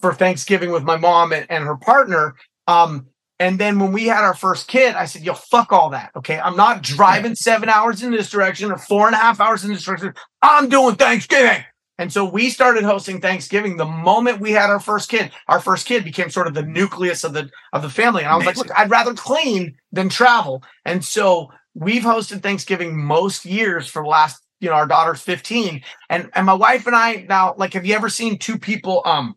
[0.02, 2.36] for Thanksgiving with my mom and, and her partner.
[2.68, 3.08] Um,
[3.40, 6.12] and then when we had our first kid, I said, yo, fuck all that.
[6.16, 6.40] Okay.
[6.40, 9.74] I'm not driving seven hours in this direction or four and a half hours in
[9.74, 10.14] this direction.
[10.42, 11.64] I'm doing Thanksgiving.
[11.98, 15.32] And so we started hosting Thanksgiving the moment we had our first kid.
[15.48, 18.24] Our first kid became sort of the nucleus of the of the family.
[18.24, 18.60] And I was Amazing.
[18.60, 20.64] like, look, I'd rather clean than travel.
[20.84, 25.82] And so we've hosted Thanksgiving most years for the last, you know, our daughter's 15.
[26.10, 29.36] And and my wife and I now, like, have you ever seen two people um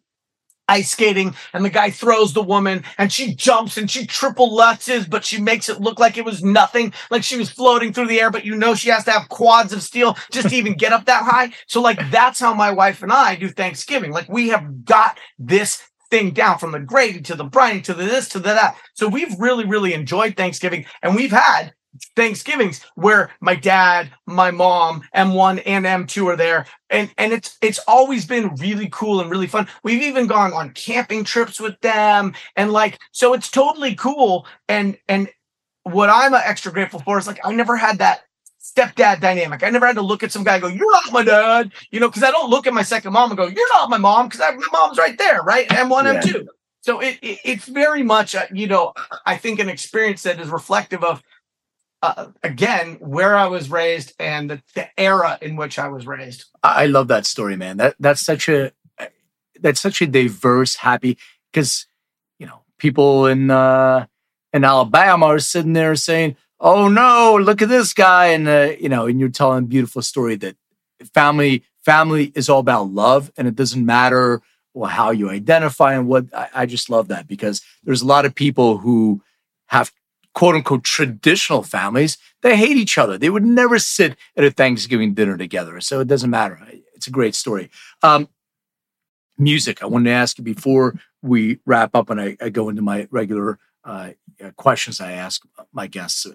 [0.69, 5.09] ice skating and the guy throws the woman and she jumps and she triple lutzes,
[5.09, 8.21] but she makes it look like it was nothing, like she was floating through the
[8.21, 10.93] air, but you know she has to have quads of steel just to even get
[10.93, 11.53] up that high.
[11.67, 14.13] So like that's how my wife and I do Thanksgiving.
[14.13, 18.05] Like we have got this thing down from the gravy to the briny to the
[18.05, 18.77] this to the that.
[18.95, 21.75] So we've really, really enjoyed Thanksgiving and we've had
[22.17, 26.67] Thanksgivings where my dad, my mom, M1 and M2 are there.
[26.91, 29.69] And and it's it's always been really cool and really fun.
[29.83, 34.47] We've even gone on camping trips with them and like so it's totally cool.
[34.69, 35.29] And and
[35.83, 38.25] what I'm extra grateful for is like I never had that
[38.61, 39.63] stepdad dynamic.
[39.63, 42.09] I never had to look at some guy go, "You're not my dad," you know,
[42.09, 44.41] because I don't look at my second mom and go, "You're not my mom," because
[44.41, 45.69] my mom's right there, right?
[45.69, 46.21] M1, yeah.
[46.21, 46.47] M2.
[46.81, 48.95] So it, it, it's very much, you know,
[49.27, 51.23] I think an experience that is reflective of
[52.03, 56.45] uh, again where I was raised and the, the, era in which I was raised.
[56.63, 57.79] I love that story, man.
[57.79, 58.73] That that's such a
[59.61, 61.19] that's such a diverse, happy
[61.53, 61.87] because
[62.39, 64.07] you know people in uh,
[64.53, 68.89] in Alabama are sitting there saying, "Oh no, look at this guy," and uh, you
[68.89, 70.57] know, and you're telling a beautiful story that
[71.15, 74.41] family family is all about love, and it doesn't matter
[74.75, 76.27] well, how you identify and what.
[76.35, 79.23] I, I just love that because there's a lot of people who
[79.67, 79.93] have
[80.35, 83.19] quote unquote traditional families, they hate each other.
[83.19, 85.81] They would never sit at a Thanksgiving dinner together.
[85.81, 86.61] So it doesn't matter.
[86.95, 87.71] It's a great story.
[88.03, 88.29] Um,
[89.37, 89.83] music.
[89.83, 93.09] I wanted to ask you before we wrap up and I, I go into my
[93.11, 94.11] regular uh,
[94.57, 96.27] questions I ask my guests.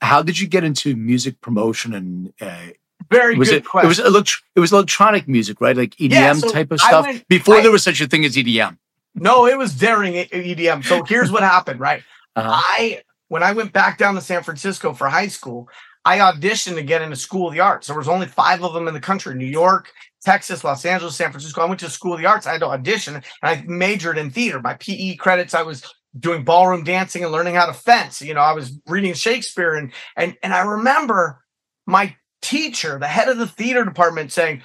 [0.00, 2.72] How did you get into music promotion and uh,
[3.10, 3.86] very was good it, question.
[3.86, 5.76] It was elect- it was electronic music, right?
[5.76, 7.06] Like EDM Yeah, so type of stuff.
[7.06, 8.78] went- Before I- there was such a thing as EDM.
[9.14, 10.84] no, it was during EDM.
[10.84, 12.02] So here's what happened, right?
[12.34, 12.50] Uh-huh.
[12.52, 15.68] I when I went back down to San Francisco for high school,
[16.04, 17.88] I auditioned to get into School of the Arts.
[17.88, 19.92] There was only five of them in the country: New York,
[20.24, 21.62] Texas, Los Angeles, San Francisco.
[21.62, 22.46] I went to School of the Arts.
[22.46, 24.60] I had to audition, and I majored in theater.
[24.60, 25.82] My PE credits, I was
[26.18, 28.22] doing ballroom dancing and learning how to fence.
[28.22, 31.42] You know, I was reading Shakespeare, and and and I remember
[31.86, 34.62] my teacher, the head of the theater department, saying,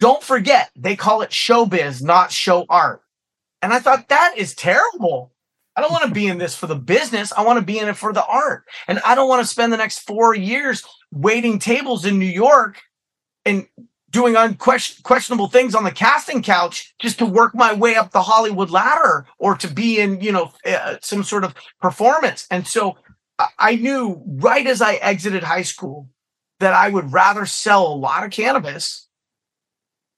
[0.00, 3.02] "Don't forget, they call it showbiz, not show art."
[3.62, 5.33] And I thought that is terrible.
[5.76, 7.32] I don't want to be in this for the business.
[7.32, 8.64] I want to be in it for the art.
[8.86, 12.80] And I don't want to spend the next four years waiting tables in New York
[13.44, 13.66] and
[14.10, 18.22] doing unquestion- questionable things on the casting couch just to work my way up the
[18.22, 22.46] Hollywood ladder or to be in, you know, uh, some sort of performance.
[22.50, 22.96] And so
[23.58, 26.08] I knew right as I exited high school
[26.60, 29.08] that I would rather sell a lot of cannabis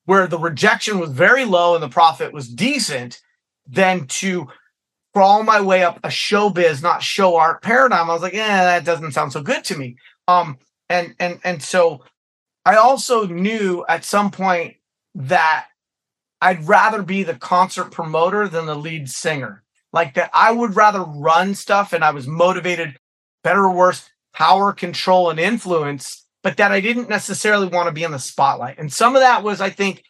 [0.05, 3.21] where the rejection was very low and the profit was decent
[3.67, 4.47] than to
[5.17, 8.11] crawl my way up a showbiz, not show art paradigm.
[8.11, 9.97] I was like, yeah, that doesn't sound so good to me.
[10.29, 10.59] Um,
[10.91, 12.05] and and and so
[12.67, 14.75] I also knew at some point
[15.15, 15.69] that
[16.43, 19.63] I'd rather be the concert promoter than the lead singer.
[19.91, 22.99] Like that, I would rather run stuff, and I was motivated,
[23.43, 26.27] better or worse, power, control, and influence.
[26.43, 28.77] But that I didn't necessarily want to be in the spotlight.
[28.77, 30.03] And some of that was, I think,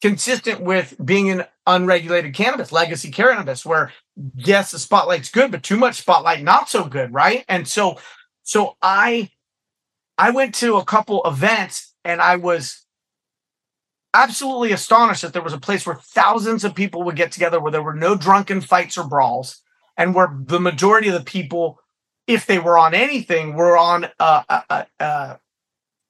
[0.00, 3.92] consistent with being in unregulated cannabis, legacy cannabis, where
[4.36, 7.44] yes, the spotlight's good, but too much spotlight, not so good, right?
[7.48, 7.98] And so,
[8.42, 9.30] so I,
[10.16, 12.84] I went to a couple events and I was
[14.12, 17.72] absolutely astonished that there was a place where thousands of people would get together where
[17.72, 19.60] there were no drunken fights or brawls
[19.96, 21.80] and where the majority of the people
[22.26, 25.38] if they were on anything were on a, a, a,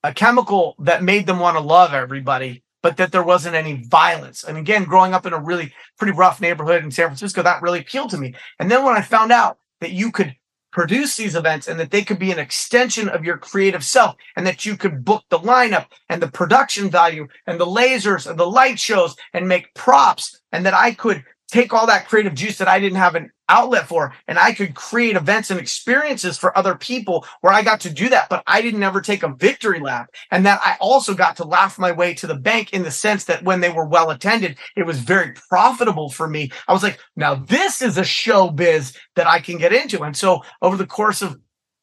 [0.04, 4.44] a, chemical that made them want to love everybody but that there wasn't any violence.
[4.44, 7.80] And again growing up in a really pretty rough neighborhood in san francisco that really
[7.80, 8.34] appealed to me.
[8.60, 10.36] And then when i found out that you could
[10.70, 14.46] produce these events and that they could be an extension of your creative self and
[14.46, 18.46] that you could book the lineup and the production value and the lasers and the
[18.60, 22.68] light shows and make props and that I could take all that creative juice that
[22.68, 26.74] I didn't have an outlet for and I could create events and experiences for other
[26.74, 30.08] people where I got to do that but I didn't ever take a victory lap.
[30.30, 33.24] And that I also got to laugh my way to the bank in the sense
[33.26, 36.50] that when they were well attended it was very profitable for me.
[36.66, 40.02] I was like now this is a show biz that I can get into.
[40.02, 41.38] And so over the course of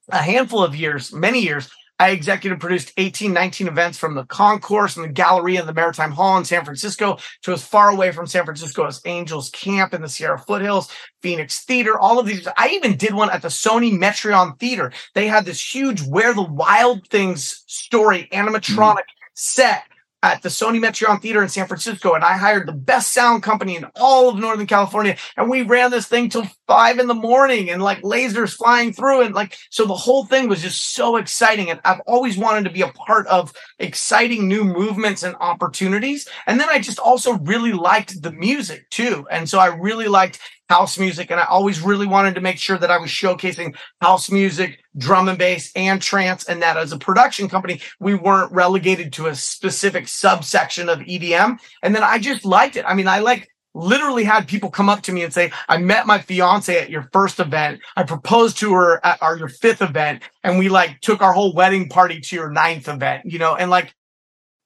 [0.10, 1.70] a handful of years many years
[2.02, 6.10] I executive produced 18, 19 events from the concourse and the gallery and the Maritime
[6.10, 10.02] Hall in San Francisco to as far away from San Francisco as Angels Camp in
[10.02, 10.92] the Sierra Foothills,
[11.22, 12.48] Phoenix Theater, all of these.
[12.58, 14.92] I even did one at the Sony Metreon Theater.
[15.14, 19.36] They had this huge Where the Wild Things story animatronic mm-hmm.
[19.36, 19.84] set
[20.24, 23.76] at the Sony Metreon Theater in San Francisco, and I hired the best sound company
[23.76, 27.70] in all of Northern California, and we ran this thing till five in the morning,
[27.70, 31.70] and like lasers flying through, and like so the whole thing was just so exciting,
[31.70, 36.60] and I've always wanted to be a part of exciting new movements and opportunities, and
[36.60, 40.40] then I just also really liked the music too, and so I really liked
[40.72, 44.32] house music, and I always really wanted to make sure that I was showcasing house
[44.32, 49.12] music, drum and bass, and trance, and that as a production company, we weren't relegated
[49.14, 51.60] to a specific subsection of EDM.
[51.84, 52.86] And then I just liked it.
[52.88, 56.08] I mean, I like literally had people come up to me and say, I met
[56.08, 57.82] my fiance at your first event.
[57.98, 61.54] I proposed to her at our your fifth event, and we like took our whole
[61.54, 63.94] wedding party to your ninth event, you know, and like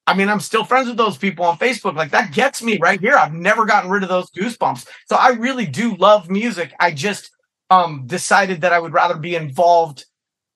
[0.06, 1.96] I mean, I'm still friends with those people on Facebook.
[1.96, 3.16] Like that gets me right here.
[3.16, 4.86] I've never gotten rid of those goosebumps.
[5.06, 6.72] So I really do love music.
[6.78, 7.30] I just
[7.70, 10.04] um decided that I would rather be involved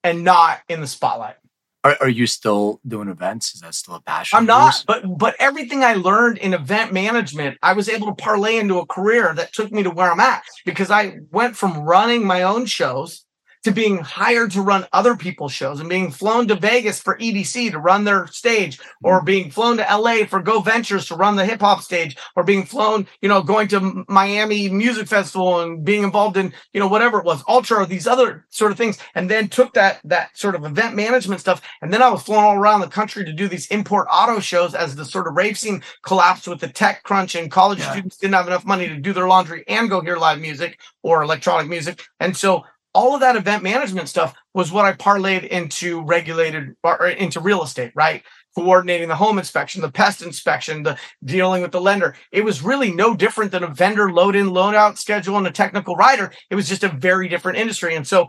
[0.04, 1.36] and not in the spotlight.
[1.82, 3.54] Are, are you still doing events?
[3.54, 4.36] Is that still a passion?
[4.36, 8.58] I'm not, but but everything I learned in event management, I was able to parlay
[8.58, 12.24] into a career that took me to where I'm at because I went from running
[12.24, 13.24] my own shows
[13.64, 17.70] to being hired to run other people's shows and being flown to Vegas for EDC
[17.70, 19.26] to run their stage or mm-hmm.
[19.26, 22.64] being flown to LA for Go Ventures to run the hip hop stage or being
[22.64, 27.18] flown, you know, going to Miami Music Festival and being involved in, you know, whatever
[27.18, 30.54] it was, Ultra or these other sort of things and then took that that sort
[30.54, 33.48] of event management stuff and then I was flown all around the country to do
[33.48, 37.34] these import auto shows as the sort of rave scene collapsed with the tech crunch
[37.34, 37.92] and college Yeah.
[37.92, 41.22] students didn't have enough money to do their laundry and go hear live music or
[41.22, 42.02] electronic music.
[42.20, 42.64] And so
[42.94, 47.62] all of that event management stuff was what I parlayed into regulated or into real
[47.62, 48.22] estate, right?
[48.54, 52.16] coordinating the home inspection, the pest inspection, the dealing with the lender.
[52.32, 55.52] It was really no different than a vendor load in, load out schedule and a
[55.52, 56.32] technical writer.
[56.50, 57.94] It was just a very different industry.
[57.94, 58.28] And so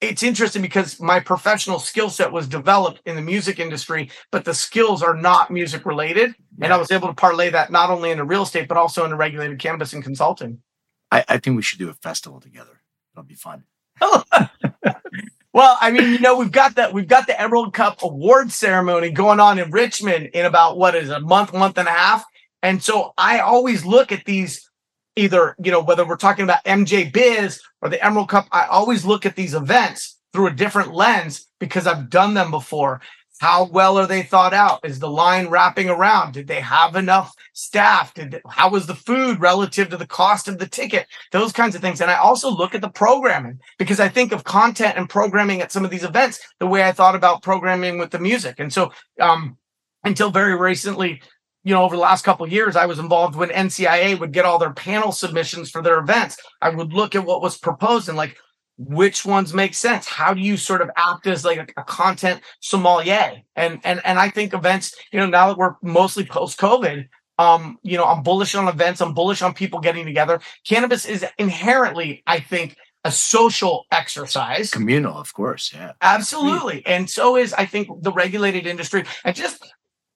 [0.00, 4.54] it's interesting because my professional skill set was developed in the music industry, but the
[4.54, 6.34] skills are not music related.
[6.58, 6.64] Yeah.
[6.64, 9.16] And I was able to parlay that not only into real estate, but also into
[9.16, 10.62] regulated cannabis and consulting.
[11.10, 12.80] I, I think we should do a festival together.
[13.14, 13.64] It'll be fun.
[15.52, 19.10] well, I mean, you know, we've got that we've got the Emerald Cup award ceremony
[19.10, 22.24] going on in Richmond in about what is a month, month and a half.
[22.62, 24.70] And so I always look at these
[25.16, 29.04] either, you know, whether we're talking about MJ Biz or the Emerald Cup, I always
[29.04, 33.00] look at these events through a different lens because I've done them before.
[33.40, 34.84] How well are they thought out?
[34.84, 36.34] Is the line wrapping around?
[36.34, 38.12] Did they have enough staff?
[38.12, 41.06] Did how was the food relative to the cost of the ticket?
[41.32, 42.02] Those kinds of things.
[42.02, 45.72] And I also look at the programming because I think of content and programming at
[45.72, 48.56] some of these events the way I thought about programming with the music.
[48.60, 49.56] And so um,
[50.04, 51.22] until very recently,
[51.64, 54.58] you know, over the last couple years, I was involved when NCIA would get all
[54.58, 56.36] their panel submissions for their events.
[56.60, 58.36] I would look at what was proposed and like,
[58.80, 60.06] which ones make sense?
[60.06, 63.42] How do you sort of act as like a, a content sommelier?
[63.54, 67.06] And and and I think events, you know, now that we're mostly post COVID,
[67.38, 69.02] um, you know, I'm bullish on events.
[69.02, 70.40] I'm bullish on people getting together.
[70.66, 74.70] Cannabis is inherently, I think, a social exercise.
[74.70, 75.72] Communal, of course.
[75.74, 75.92] Yeah.
[76.00, 76.82] Absolutely.
[76.86, 79.04] And so is, I think, the regulated industry.
[79.24, 79.62] And just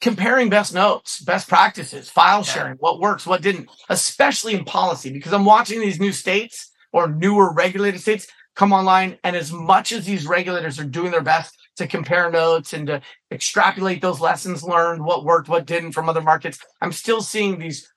[0.01, 5.33] comparing best notes, best practices, file sharing, what works, what didn't, especially in policy, because
[5.33, 9.19] I'm watching these new states or newer regulated states come online.
[9.25, 13.03] And as much as these regulators are doing their best to compare notes and to
[13.31, 17.93] extrapolate those lessons learned, what worked, what didn't from other markets, I'm still seeing these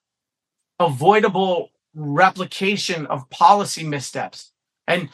[0.80, 4.52] avoidable replication of policy missteps.
[4.88, 5.10] And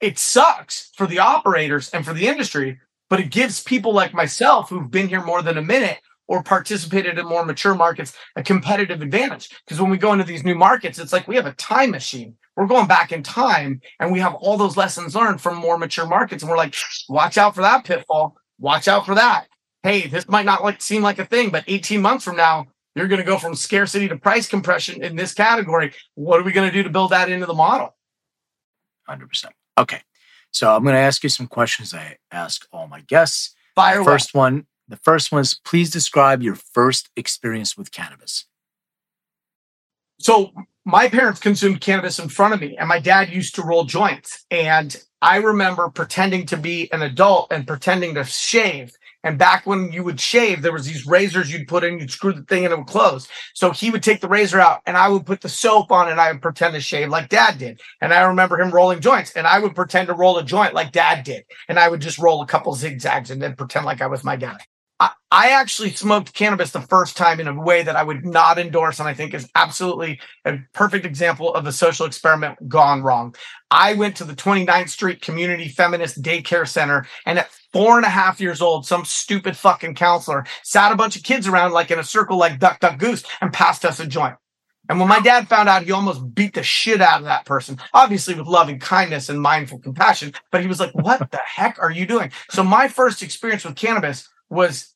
[0.00, 4.68] it sucks for the operators and for the industry, but it gives people like myself
[4.68, 5.98] who've been here more than a minute
[6.28, 9.48] or participated in more mature markets a competitive advantage.
[9.64, 12.36] Because when we go into these new markets, it's like we have a time machine.
[12.56, 16.06] We're going back in time and we have all those lessons learned from more mature
[16.06, 16.42] markets.
[16.42, 16.74] And we're like,
[17.08, 18.36] watch out for that pitfall.
[18.58, 19.46] Watch out for that.
[19.82, 23.08] Hey, this might not like seem like a thing, but 18 months from now, you're
[23.08, 25.92] going to go from scarcity to price compression in this category.
[26.14, 27.94] What are we going to do to build that into the model?
[29.08, 29.46] 100%.
[29.78, 30.00] Okay.
[30.50, 33.54] So I'm going to ask you some questions I ask all my guests.
[33.74, 38.46] Fire First one the first one is please describe your first experience with cannabis.
[40.20, 40.52] So,
[40.86, 44.46] my parents consumed cannabis in front of me, and my dad used to roll joints.
[44.52, 48.92] And I remember pretending to be an adult and pretending to shave.
[49.24, 52.32] And back when you would shave, there was these razors you'd put in, you'd screw
[52.32, 53.26] the thing and it would close.
[53.54, 56.20] So he would take the razor out and I would put the soap on and
[56.20, 57.80] I would pretend to shave like dad did.
[58.00, 60.92] And I remember him rolling joints and I would pretend to roll a joint like
[60.92, 61.44] dad did.
[61.68, 64.36] And I would just roll a couple zigzags and then pretend like I was my
[64.36, 64.58] dad.
[64.98, 68.98] I, actually smoked cannabis the first time in a way that I would not endorse,
[68.98, 73.34] and I think is absolutely a perfect example of a social experiment gone wrong.
[73.70, 78.10] I went to the 29th Street Community Feminist Daycare Center, and at four and a
[78.10, 81.98] half years old, some stupid fucking counselor sat a bunch of kids around like in
[81.98, 84.36] a circle, like duck, duck, goose, and passed us a joint.
[84.88, 87.78] And when my dad found out, he almost beat the shit out of that person,
[87.92, 90.32] obviously with loving kindness and mindful compassion.
[90.52, 92.30] But he was like, What the heck are you doing?
[92.50, 94.94] So, my first experience with cannabis was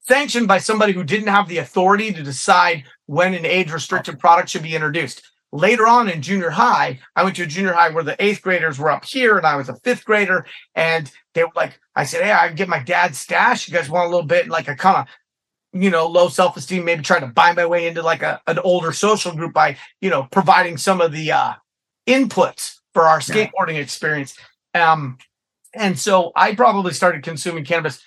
[0.00, 4.48] sanctioned by somebody who didn't have the authority to decide when an age restricted product
[4.48, 5.22] should be introduced.
[5.52, 8.78] Later on in junior high, I went to a junior high where the eighth graders
[8.78, 10.44] were up here and I was a fifth grader.
[10.74, 13.68] And they were like, I said, Hey, I can get my dad's stash.
[13.68, 14.42] You guys want a little bit?
[14.42, 17.64] And Like a kind of, you know, low self esteem, maybe trying to buy my
[17.64, 21.32] way into like a, an older social group by, you know, providing some of the
[21.32, 21.52] uh,
[22.06, 23.80] inputs for our skateboarding yeah.
[23.80, 24.36] experience.
[24.74, 25.18] Um,
[25.74, 28.02] and so I probably started consuming cannabis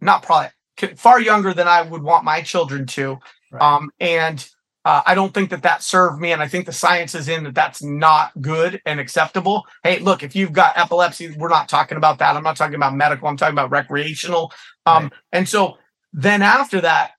[0.00, 0.48] not probably
[0.96, 3.18] far younger than I would want my children to.
[3.50, 3.62] Right.
[3.62, 4.48] Um, and
[4.84, 6.32] uh, I don't think that that served me.
[6.32, 9.64] And I think the science is in that that's not good and acceptable.
[9.82, 12.36] Hey, look, if you've got epilepsy, we're not talking about that.
[12.36, 13.28] I'm not talking about medical.
[13.28, 14.52] I'm talking about recreational.
[14.86, 15.12] Um, right.
[15.32, 15.78] And so
[16.12, 17.12] then after that,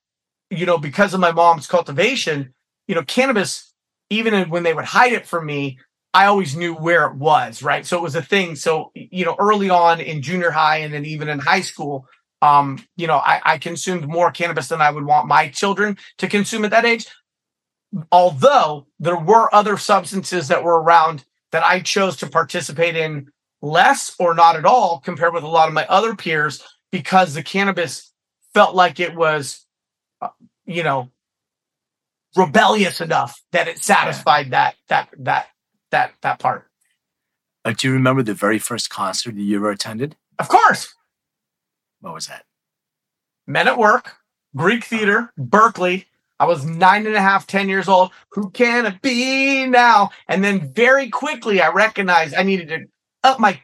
[0.50, 2.54] you know, because of my mom's cultivation,
[2.88, 3.72] you know, cannabis,
[4.08, 5.78] even when they would hide it from me,
[6.12, 7.86] I always knew where it was, right?
[7.86, 8.56] So it was a thing.
[8.56, 12.06] So, you know, early on in junior high and then even in high school,
[12.42, 16.28] um, you know, I, I consumed more cannabis than I would want my children to
[16.28, 17.06] consume at that age.
[18.10, 23.30] Although there were other substances that were around that I chose to participate in
[23.62, 27.42] less or not at all compared with a lot of my other peers because the
[27.42, 28.12] cannabis
[28.54, 29.66] felt like it was,
[30.20, 30.28] uh,
[30.64, 31.10] you know,
[32.36, 34.50] rebellious enough that it satisfied yeah.
[34.50, 35.46] that that that
[35.90, 36.66] that that part.
[37.64, 40.16] Uh, do you remember the very first concert that you ever attended?
[40.38, 40.94] Of course.
[42.00, 42.44] What was that?
[43.46, 44.16] Men at Work,
[44.56, 46.06] Greek Theater, Berkeley.
[46.38, 48.12] I was nine and a half, ten years old.
[48.30, 50.10] Who can it be now?
[50.28, 52.86] And then very quickly, I recognized I needed to
[53.22, 53.60] up my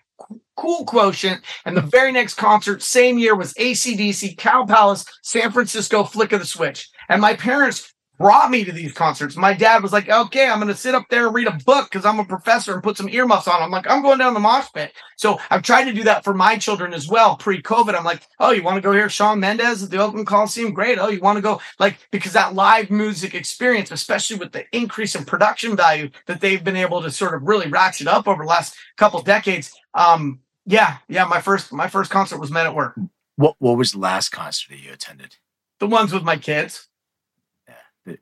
[0.56, 1.42] cool quotient.
[1.64, 6.40] And the very next concert, same year, was ACDC, Cow Palace, San Francisco, Flick of
[6.40, 6.88] the Switch.
[7.08, 9.36] And my parents brought me to these concerts.
[9.36, 11.90] My dad was like, okay, I'm going to sit up there and read a book
[11.90, 13.62] because I'm a professor and put some earmuffs on.
[13.62, 14.92] I'm like, I'm going down the mosh pit.
[15.16, 17.94] So I've tried to do that for my children as well pre COVID.
[17.94, 20.72] I'm like, oh, you want to go hear Shawn Mendes at the Oakland Coliseum?
[20.72, 20.98] Great.
[20.98, 25.14] Oh, you want to go like, because that live music experience, especially with the increase
[25.14, 28.48] in production value that they've been able to sort of really ratchet up over the
[28.48, 29.72] last couple decades.
[29.94, 31.24] Um, yeah, yeah.
[31.24, 32.98] My first, my first concert was Men at Work.
[33.36, 35.36] What, what was the last concert that you attended?
[35.78, 36.88] The ones with my kids.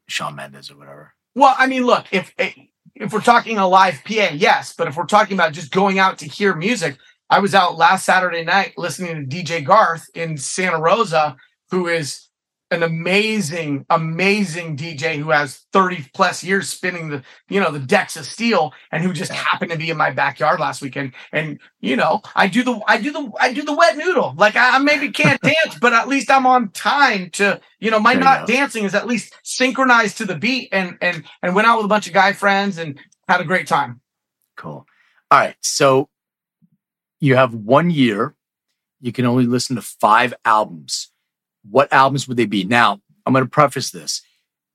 [0.07, 1.15] Shawn Mendes or whatever.
[1.35, 5.07] Well, I mean, look, if if we're talking a live PA, yes, but if we're
[5.07, 6.97] talking about just going out to hear music,
[7.31, 11.37] I was out last Saturday night listening to DJ Garth in Santa Rosa,
[11.71, 12.29] who is
[12.75, 18.17] an amazing, amazing DJ who has 30 plus years spinning the, you know, the decks
[18.17, 21.13] of steel and who just happened to be in my backyard last weekend.
[21.33, 24.35] And, you know, I do the, I do the, I do the wet noodle.
[24.37, 28.13] Like I, maybe can't dance, but at least I'm on time to, you know, my
[28.13, 31.87] not dancing is at least synchronized to the beat and, and, and went out with
[31.87, 32.99] a bunch of guy friends and
[33.29, 34.01] had a great time.
[34.57, 34.87] Cool.
[35.31, 35.57] All right.
[35.63, 36.11] So
[37.21, 38.35] you have one year.
[39.01, 41.11] You can only listen to five albums
[41.69, 42.65] what albums would they be?
[42.65, 44.23] Now, I'm going to preface this.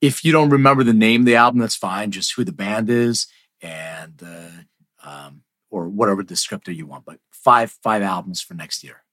[0.01, 2.11] If you don't remember the name of the album, that's fine.
[2.11, 3.27] Just who the band is
[3.61, 7.05] and uh, um, or whatever descriptor you want.
[7.05, 9.03] But five five albums for next year.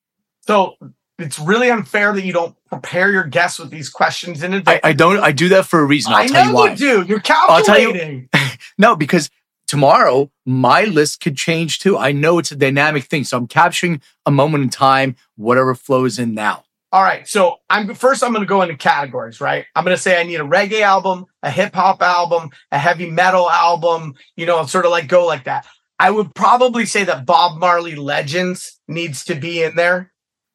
[0.46, 0.76] So
[1.18, 4.80] it's really unfair that you don't prepare your guests with these questions in advance.
[4.84, 5.18] I, I don't.
[5.18, 6.12] I do that for a reason.
[6.12, 6.70] I'll i know you, why.
[6.70, 7.02] you do.
[7.02, 8.28] You're calculating.
[8.32, 8.40] You,
[8.78, 9.30] no, because
[9.66, 11.96] tomorrow my list could change too.
[11.96, 16.18] I know it's a dynamic thing, so I'm capturing a moment in time, whatever flows
[16.18, 16.65] in now.
[16.96, 17.28] All right.
[17.28, 19.66] So I'm first I'm gonna go into categories, right?
[19.74, 23.50] I'm gonna say I need a reggae album, a hip hop album, a heavy metal
[23.50, 25.66] album, you know, sort of like go like that.
[25.98, 30.10] I would probably say that Bob Marley Legends needs to be in there.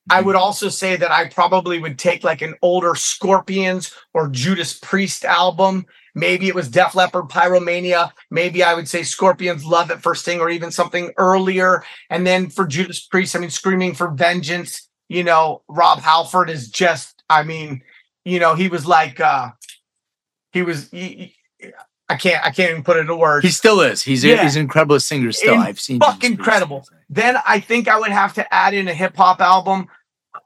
[0.10, 0.26] I mm-hmm.
[0.26, 5.24] would also say that I probably would take like an older Scorpions or Judas Priest
[5.24, 5.86] album.
[6.16, 8.14] Maybe it was Def Leppard Pyromania.
[8.32, 11.84] Maybe I would say Scorpions Love at First Sting or even something earlier.
[12.10, 16.70] And then for Judas Priest, I mean, Screaming for Vengeance you know, Rob Halford is
[16.70, 17.84] just, I mean,
[18.24, 19.50] you know, he was like, uh,
[20.54, 21.36] he was, he,
[22.08, 23.46] I can't, I can't even put it into words.
[23.46, 24.02] He still is.
[24.02, 24.36] He's, yeah.
[24.36, 25.56] a, he's an incredible singer still.
[25.56, 26.88] In, I've seen fuck incredible.
[27.10, 29.88] Then I think I would have to add in a hip hop album.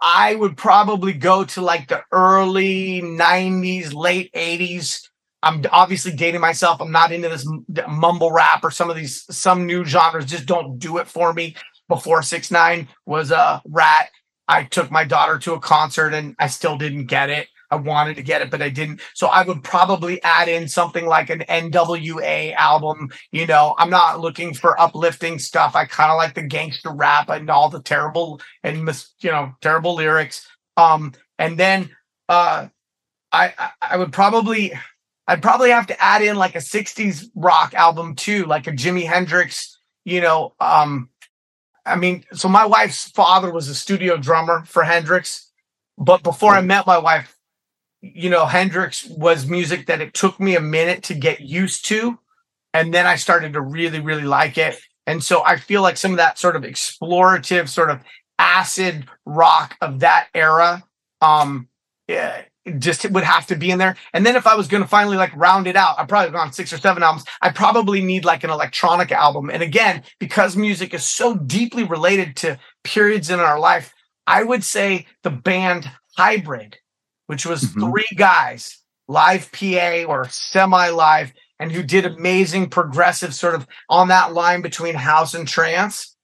[0.01, 4.99] I would probably go to like the early 90s, late 80s.
[5.43, 6.81] I'm obviously dating myself.
[6.81, 7.47] I'm not into this
[7.87, 11.55] mumble rap or some of these some new genres just don't do it for me.
[11.87, 14.09] Before six nine was a rat.
[14.47, 17.47] I took my daughter to a concert and I still didn't get it.
[17.71, 19.01] I wanted to get it, but I didn't.
[19.15, 23.09] So I would probably add in something like an NWA album.
[23.31, 25.75] You know, I'm not looking for uplifting stuff.
[25.75, 28.87] I kind of like the gangster rap and all the terrible and
[29.19, 30.47] you know, terrible lyrics.
[30.77, 31.89] Um, and then
[32.29, 32.67] uh
[33.31, 34.73] I I would probably
[35.27, 39.07] I'd probably have to add in like a 60s rock album too, like a Jimi
[39.07, 41.09] Hendrix, you know, um,
[41.85, 45.51] I mean, so my wife's father was a studio drummer for Hendrix,
[45.97, 47.37] but before I met my wife,
[48.01, 52.19] you know, Hendrix was music that it took me a minute to get used to.
[52.73, 54.77] And then I started to really, really like it.
[55.07, 58.01] And so I feel like some of that sort of explorative, sort of
[58.37, 60.83] acid rock of that era,
[61.21, 61.69] um,
[62.07, 62.41] yeah,
[62.79, 63.95] just would have to be in there.
[64.13, 66.51] And then if I was going to finally like round it out, I probably gone
[66.51, 67.25] six or seven albums.
[67.41, 69.49] I probably need like an electronic album.
[69.49, 73.93] And again, because music is so deeply related to periods in our life,
[74.27, 76.77] I would say the band Hybrid,
[77.27, 77.91] which was mm-hmm.
[77.91, 84.07] three guys, live PA or semi live, and who did amazing progressive sort of on
[84.07, 86.14] that line between house and trance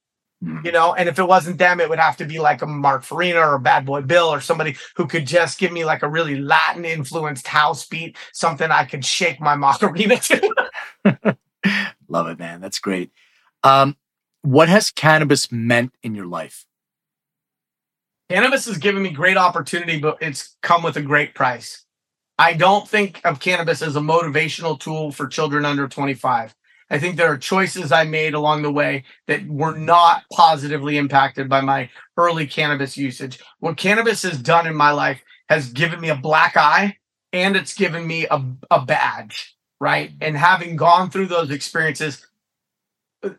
[0.42, 3.04] you know and if it wasn't them it would have to be like a mark
[3.04, 6.10] farina or a bad boy bill or somebody who could just give me like a
[6.10, 10.56] really latin influenced house beat something i could shake my macarena to.
[12.08, 12.62] Love it man.
[12.62, 13.12] That's great.
[13.64, 13.98] Um,
[14.42, 16.66] what has cannabis meant in your life?
[18.30, 21.86] Cannabis has given me great opportunity but it's come with a great price.
[22.40, 26.56] I don't think of cannabis as a motivational tool for children under 25
[26.92, 31.48] I think there are choices I made along the way that were not positively impacted
[31.48, 33.40] by my early cannabis usage.
[33.60, 36.98] What cannabis has done in my life has given me a black eye
[37.32, 40.12] and it's given me a, a badge, right?
[40.20, 42.28] And having gone through those experiences,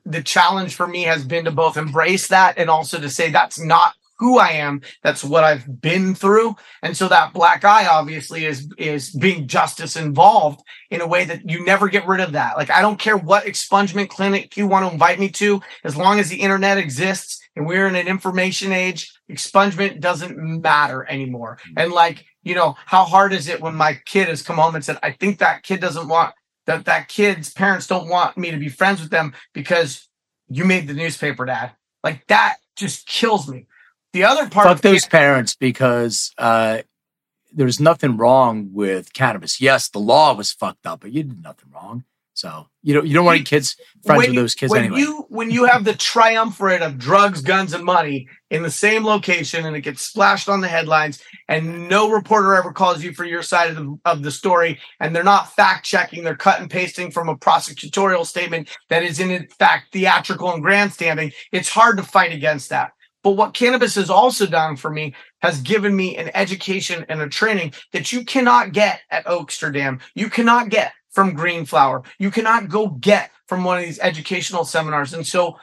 [0.06, 3.60] the challenge for me has been to both embrace that and also to say that's
[3.60, 4.82] not who I am.
[5.02, 6.54] That's what I've been through.
[6.80, 11.50] And so that black eye obviously is, is being justice involved in a way that
[11.50, 12.56] you never get rid of that.
[12.56, 16.20] Like, I don't care what expungement clinic you want to invite me to, as long
[16.20, 21.58] as the internet exists and we're in an information age, expungement doesn't matter anymore.
[21.64, 21.72] Hmm.
[21.78, 24.84] And like, you know, how hard is it when my kid has come home and
[24.84, 26.32] said, I think that kid doesn't want
[26.66, 30.08] that that kid's parents don't want me to be friends with them because
[30.48, 31.72] you made the newspaper dad.
[32.04, 33.66] Like that just kills me.
[34.12, 36.82] The other part Fuck those parents because uh
[37.54, 39.60] there's nothing wrong with cannabis.
[39.60, 42.04] Yes, the law was fucked up, but you did nothing wrong.
[42.34, 45.00] So you don't you don't want any kids friends when with those kids when anyway.
[45.00, 49.66] you when you have the triumvirate of drugs, guns, and money in the same location,
[49.66, 53.42] and it gets splashed on the headlines, and no reporter ever calls you for your
[53.42, 57.10] side of the, of the story, and they're not fact checking, they're cut and pasting
[57.10, 61.32] from a prosecutorial statement that is in fact theatrical and grandstanding.
[61.52, 62.92] It's hard to fight against that.
[63.22, 67.28] But what cannabis has also done for me has given me an education and a
[67.28, 70.00] training that you cannot get at Oaksterdam.
[70.14, 72.02] You cannot get from Green Flower.
[72.18, 75.14] You cannot go get from one of these educational seminars.
[75.14, 75.58] And so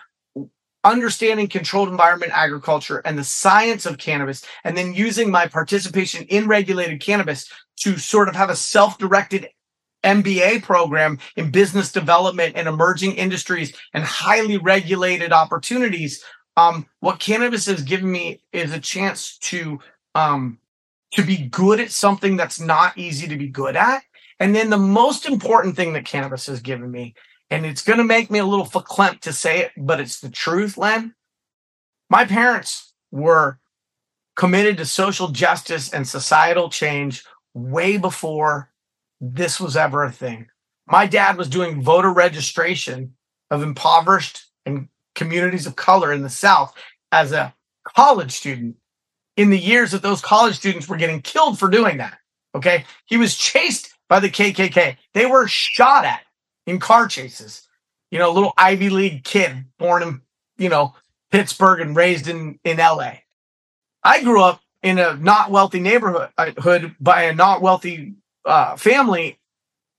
[0.83, 6.47] understanding controlled environment agriculture and the science of cannabis, and then using my participation in
[6.47, 9.49] regulated cannabis to sort of have a self-directed
[10.03, 16.23] MBA program in business development and emerging industries and highly regulated opportunities.
[16.59, 19.79] Um, what cannabis has given me is a chance to
[20.13, 20.59] um,
[21.13, 24.03] to be good at something that's not easy to be good at.
[24.41, 27.15] And then the most important thing that cannabis has given me,
[27.49, 30.29] and it's going to make me a little verklempt to say it, but it's the
[30.29, 31.15] truth, Len.
[32.09, 33.59] My parents were
[34.35, 37.23] committed to social justice and societal change
[37.53, 38.71] way before
[39.21, 40.47] this was ever a thing.
[40.87, 43.15] My dad was doing voter registration
[43.49, 46.73] of impoverished and communities of color in the South
[47.11, 47.53] as a
[47.95, 48.75] college student
[49.35, 52.17] in the years that those college students were getting killed for doing that.
[52.55, 52.85] Okay.
[53.05, 54.97] He was chased by the KKK.
[55.13, 56.21] They were shot at
[56.65, 57.67] in car chases.
[58.11, 60.21] You know, a little Ivy League kid born in,
[60.57, 60.95] you know,
[61.31, 63.11] Pittsburgh and raised in, in LA.
[64.03, 68.15] I grew up in a not wealthy neighborhood by a not wealthy
[68.45, 69.39] uh, family,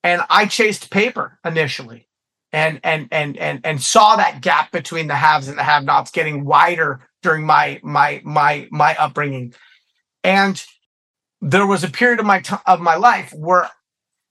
[0.03, 2.09] and I chased paper initially,
[2.53, 6.45] and and and and and saw that gap between the haves and the have-nots getting
[6.45, 9.55] wider during my my my my upbringing,
[10.25, 10.65] and
[11.41, 13.71] there was a period of my t- of my life where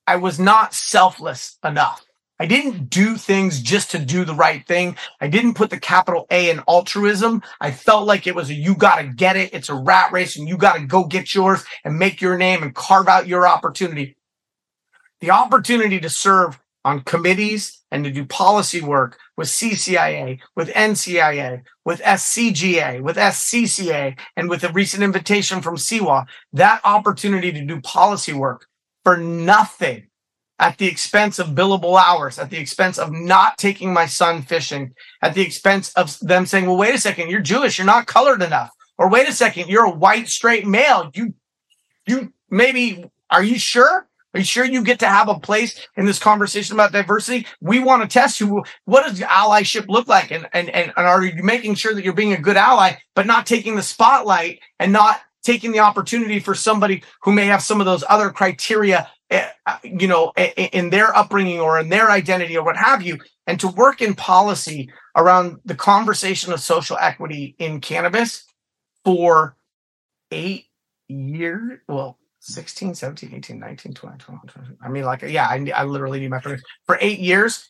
[0.07, 2.03] I was not selfless enough.
[2.41, 4.95] I didn't do things just to do the right thing.
[5.19, 7.43] I didn't put the capital A in altruism.
[7.59, 9.53] I felt like it was a you got to get it.
[9.53, 12.63] It's a rat race and you got to go get yours and make your name
[12.63, 14.15] and carve out your opportunity.
[15.19, 16.57] The opportunity to serve
[16.89, 24.17] on committees and to do policy work with CCIA, with NCIA, with SCGA, with SCCA,
[24.35, 28.65] and with a recent invitation from CIWA, that opportunity to do policy work
[29.03, 30.07] for nothing
[30.57, 34.91] at the expense of billable hours, at the expense of not taking my son fishing,
[35.21, 38.41] at the expense of them saying, well, wait a second, you're Jewish, you're not colored
[38.41, 38.71] enough.
[38.97, 41.11] Or wait a second, you're a white straight male.
[41.13, 41.33] You,
[42.05, 44.08] you maybe, are you sure?
[44.33, 47.47] Are you sure you get to have a place in this conversation about diversity?
[47.61, 48.63] We want to test you.
[48.85, 50.31] What does allyship look like?
[50.31, 53.47] And, and, and, are you making sure that you're being a good ally, but not
[53.47, 57.87] taking the spotlight and not taking the opportunity for somebody who may have some of
[57.87, 59.49] those other criteria, eh,
[59.83, 63.67] you know, in their upbringing or in their identity or what have you, and to
[63.67, 68.45] work in policy around the conversation of social equity in cannabis
[69.03, 69.55] for
[70.31, 70.65] eight
[71.07, 71.79] years.
[71.87, 74.77] Well, 16, 17, 18, 19, 20, 21, 22.
[74.81, 77.69] I mean, like, yeah, I, I literally need my friends for eight years.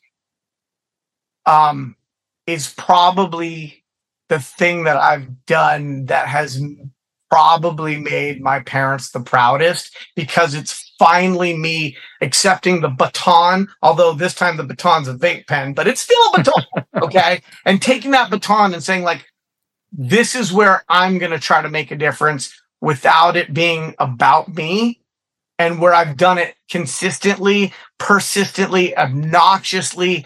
[1.45, 1.95] Um,
[2.45, 3.83] is probably
[4.27, 6.61] the thing that I've done that has
[7.29, 14.33] probably made my parents the proudest because it's finally me accepting the baton, although this
[14.33, 16.63] time the baton's a vape pen, but it's still a baton.
[17.03, 17.41] okay.
[17.65, 19.25] And taking that baton and saying, like,
[19.91, 24.53] this is where I'm going to try to make a difference without it being about
[24.53, 24.99] me
[25.57, 30.25] and where I've done it consistently, persistently, obnoxiously,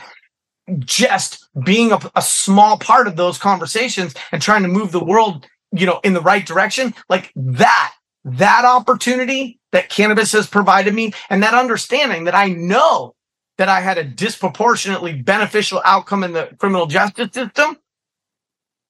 [0.80, 5.46] just being a, a, small part of those conversations and trying to move the world,
[5.72, 6.94] you know, in the right direction.
[7.10, 7.94] Like that,
[8.24, 13.16] that opportunity that cannabis has provided me and that understanding that I know
[13.58, 17.78] that I had a disproportionately beneficial outcome in the criminal justice system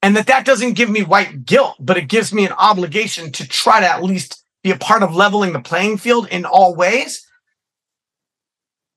[0.03, 3.47] and that that doesn't give me white guilt, but it gives me an obligation to
[3.47, 7.25] try to at least be a part of leveling the playing field in all ways.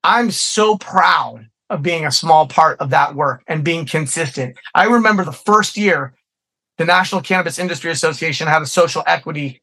[0.03, 4.57] I'm so proud of being a small part of that work and being consistent.
[4.75, 6.13] I remember the first year
[6.77, 9.63] the National Cannabis Industry Association had a social equity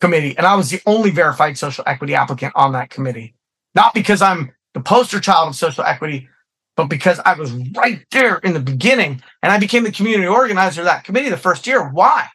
[0.00, 3.34] committee, and I was the only verified social equity applicant on that committee.
[3.74, 6.28] Not because I'm the poster child of social equity,
[6.80, 10.80] but because I was right there in the beginning and I became the community organizer
[10.80, 11.86] of that committee the first year.
[11.90, 12.26] Why?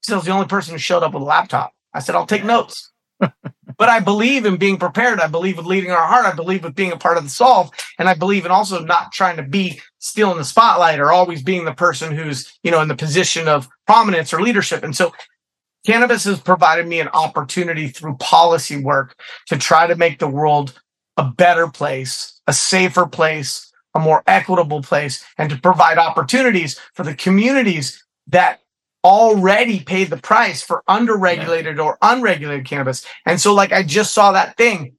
[0.00, 1.72] Because I was the only person who showed up with a laptop.
[1.92, 2.92] I said, I'll take notes.
[3.18, 5.18] but I believe in being prepared.
[5.18, 6.26] I believe in leading our heart.
[6.26, 7.70] I believe with being a part of the solve.
[7.98, 11.64] And I believe in also not trying to be stealing the spotlight or always being
[11.64, 14.84] the person who's, you know, in the position of prominence or leadership.
[14.84, 15.12] And so
[15.84, 20.80] cannabis has provided me an opportunity through policy work to try to make the world
[21.16, 27.04] a better place, a safer place, a more equitable place, and to provide opportunities for
[27.04, 28.60] the communities that
[29.04, 31.82] already paid the price for underregulated yeah.
[31.82, 33.06] or unregulated cannabis.
[33.26, 34.94] And so, like, I just saw that thing,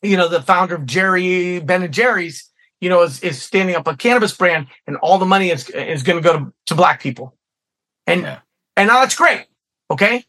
[0.00, 2.48] you know, the founder of Jerry Ben and Jerry's,
[2.80, 6.04] you know, is, is standing up a cannabis brand and all the money is, is
[6.04, 7.36] going to go to, to black people.
[8.06, 8.38] And, yeah.
[8.76, 9.46] and now that's great.
[9.90, 10.24] Okay.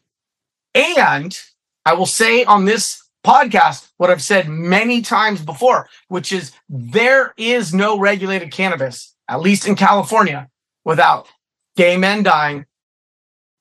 [0.74, 1.40] And
[1.86, 7.34] I will say on this podcast what I've said many times before, which is there
[7.36, 10.50] is no regulated cannabis, at least in California,
[10.86, 11.28] without
[11.76, 12.66] gay men dying,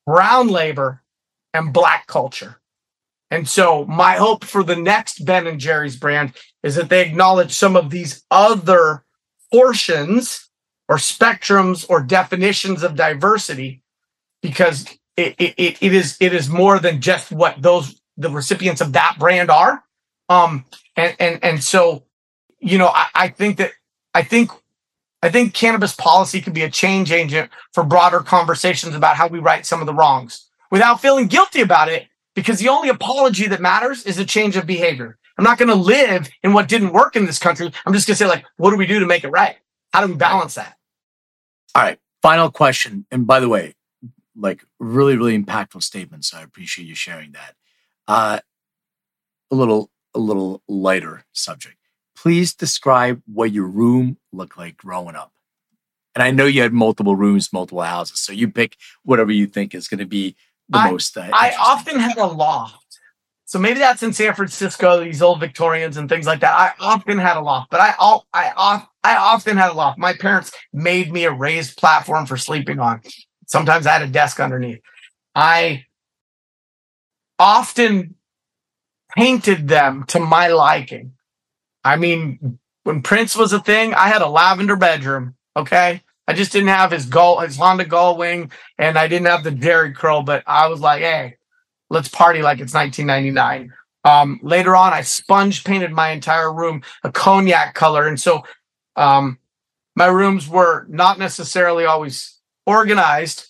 [0.06, 1.02] brown labor,
[1.52, 2.60] and black culture.
[3.32, 7.52] And so my hope for the next Ben and Jerry's brand is that they acknowledge
[7.52, 9.04] some of these other
[9.52, 10.48] portions
[10.88, 13.82] or spectrums or definitions of diversity
[14.40, 14.86] because
[15.16, 19.16] it, it, it is it is more than just what those the recipients of that
[19.18, 19.82] brand are.
[20.28, 20.64] Um,
[20.96, 22.04] and and and so,
[22.60, 23.72] you know, I, I think that
[24.14, 24.50] I think
[25.22, 29.38] I think cannabis policy could be a change agent for broader conversations about how we
[29.38, 33.60] right some of the wrongs without feeling guilty about it, because the only apology that
[33.60, 35.18] matters is a change of behavior.
[35.38, 37.72] I'm not going to live in what didn't work in this country.
[37.86, 39.56] I'm just going to say, like, what do we do to make it right?
[39.92, 40.76] How do we balance that?
[41.74, 41.98] All right.
[42.22, 43.06] Final question.
[43.12, 43.76] And by the way,
[44.36, 46.34] like really, really impactful statements.
[46.34, 47.54] I appreciate you sharing that.
[48.08, 48.40] Uh,
[49.50, 51.76] a little, a little lighter subject.
[52.16, 55.32] Please describe what your room looked like growing up.
[56.14, 59.74] And I know you had multiple rooms, multiple houses, so you pick whatever you think
[59.74, 60.34] is going to be
[60.68, 61.16] the I, most.
[61.16, 62.98] Uh, I often had a loft,
[63.44, 66.52] so maybe that's in San Francisco, these old Victorians and things like that.
[66.52, 67.94] I often had a loft, but I
[68.34, 69.98] I I often had a loft.
[69.98, 73.00] My parents made me a raised platform for sleeping on.
[73.46, 74.80] Sometimes I had a desk underneath.
[75.34, 75.86] I
[77.38, 78.16] often
[79.16, 81.12] painted them to my liking.
[81.84, 85.34] I mean, when Prince was a thing, I had a lavender bedroom.
[85.56, 86.02] Okay.
[86.26, 89.94] I just didn't have his gold, his Honda Gullwing, and I didn't have the Jheri
[89.94, 91.36] curl, but I was like, hey,
[91.88, 93.72] let's party like it's 1999.
[94.04, 98.06] Um, later on, I sponge painted my entire room a cognac color.
[98.06, 98.44] And so
[98.96, 99.38] um,
[99.96, 103.48] my rooms were not necessarily always organized,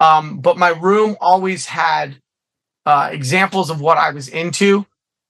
[0.00, 2.20] um, but my room always had
[2.86, 4.86] uh, examples of what I was into,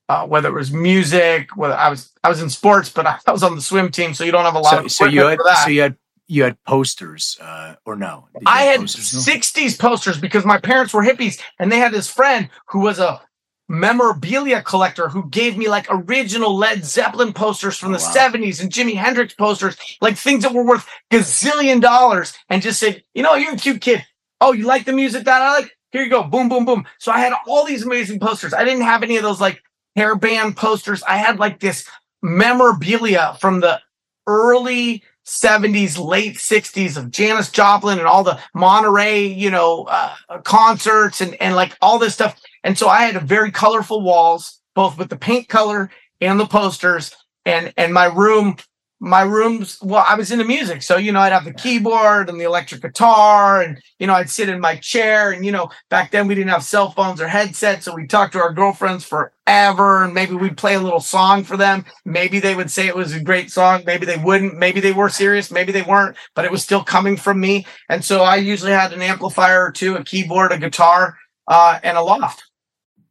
[0.09, 3.43] uh, whether it was music, whether I was I was in sports, but I, was
[3.43, 5.39] on the swim team, so you don't have a lot so, of so you had
[5.65, 5.97] so you had
[6.29, 8.29] you had posters uh, or no?
[8.47, 12.51] I had posters, 60s posters because my parents were hippies and they had this friend
[12.67, 13.21] who was a
[13.69, 18.31] memorabilia collector who gave me like original Led Zeppelin posters from the oh, wow.
[18.31, 23.03] 70s and Jimi Hendrix posters, like things that were worth gazillion dollars, and just said,
[23.15, 24.05] you know, you're a cute kid.
[24.41, 25.77] Oh, you like the music that I like?
[25.91, 26.23] Here you go.
[26.23, 26.87] Boom, boom, boom.
[26.99, 28.55] So I had all these amazing posters.
[28.55, 29.63] I didn't have any of those like
[29.99, 31.03] hairband posters.
[31.03, 31.89] I had like this
[32.23, 33.81] memorabilia from the
[34.27, 40.15] early 70s, late 60s of Janis Joplin and all the Monterey, you know, uh,
[40.45, 42.41] concerts and, and like all this stuff.
[42.65, 46.47] And so I had a very colorful walls, both with the paint color and the
[46.47, 47.15] posters.
[47.45, 48.57] And, and my room
[49.01, 50.83] my rooms well i was into music.
[50.83, 54.31] So you know i'd have the keyboard and the electric guitar and you know i'd
[54.31, 57.29] sit in my chair and you know back then we didn't have cell phones or
[57.29, 61.45] headsets so we'd talk to our girlfriends forever and maybe we'd play a little song
[61.45, 61.85] for them.
[62.05, 63.83] Maybe they would say it was a great song.
[63.87, 64.59] Maybe they wouldn't.
[64.59, 65.51] Maybe they were serious.
[65.51, 67.67] Maybe they weren't but it was still coming from me.
[67.89, 71.17] And so i usually had an amplifier or two a keyboard a guitar
[71.47, 72.45] uh, and a loft.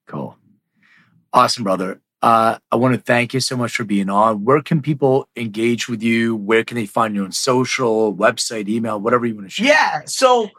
[0.08, 0.38] Cool.
[1.34, 4.44] Awesome brother uh, I want to thank you so much for being on.
[4.44, 6.35] Where can people engage with you?
[6.35, 9.68] Where can they find you on social, website, email, whatever you want to share?
[9.68, 10.02] Yeah.
[10.06, 10.49] So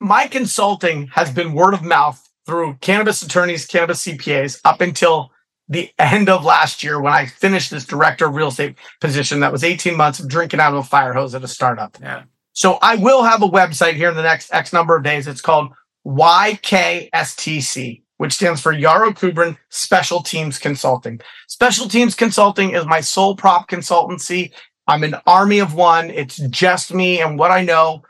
[0.00, 5.30] my consulting has been word of mouth through cannabis attorneys, cannabis CPAs up until
[5.68, 9.52] the end of last year when I finished this director of real estate position that
[9.52, 11.96] was 18 months of drinking out of a fire hose at a startup.
[12.00, 12.24] Yeah.
[12.52, 15.26] So I will have a website here in the next X number of days.
[15.26, 15.72] It's called
[16.06, 21.20] YKSTC which stands for Yarrow Kubrin Special Teams Consulting.
[21.48, 24.52] Special Teams Consulting is my sole prop consultancy.
[24.86, 26.08] I'm an army of one.
[26.10, 28.02] It's just me and what I know.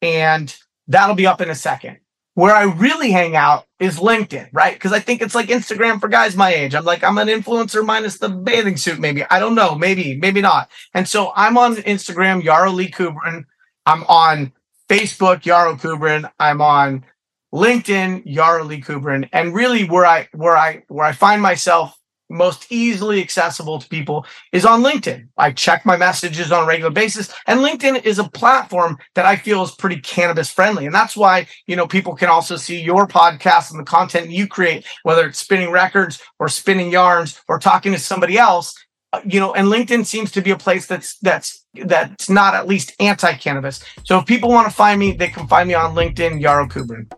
[0.00, 0.54] And
[0.88, 1.98] That'll be up in a second.
[2.34, 4.72] Where I really hang out is LinkedIn, right?
[4.72, 6.74] Because I think it's like Instagram for guys my age.
[6.74, 9.22] I'm like, I'm an influencer minus the bathing suit, maybe.
[9.24, 10.70] I don't know, maybe, maybe not.
[10.94, 13.44] And so I'm on Instagram, Yarrow Lee Kubrin.
[13.84, 14.52] I'm on
[14.88, 16.30] Facebook, Yarrow Kubrin.
[16.40, 17.04] I'm on
[17.52, 19.28] LinkedIn, Yarrow Lee Kubrin.
[19.32, 21.96] And really where I where I where I find myself
[22.32, 25.28] most easily accessible to people is on LinkedIn.
[25.36, 29.36] I check my messages on a regular basis and LinkedIn is a platform that I
[29.36, 30.86] feel is pretty cannabis friendly.
[30.86, 34.46] And that's why, you know, people can also see your podcast and the content you
[34.46, 38.74] create, whether it's spinning records or spinning yarns or talking to somebody else,
[39.12, 42.66] uh, you know, and LinkedIn seems to be a place that's, that's, that's not at
[42.66, 43.84] least anti-cannabis.
[44.04, 47.12] So if people want to find me, they can find me on LinkedIn, Yarrow Kubrin.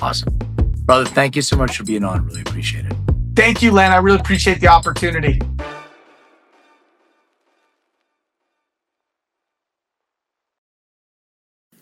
[0.00, 0.36] Awesome.
[0.84, 2.26] Brother, thank you so much for being on.
[2.26, 2.92] Really appreciate it.
[3.36, 3.92] Thank you, Len.
[3.92, 5.40] I really appreciate the opportunity.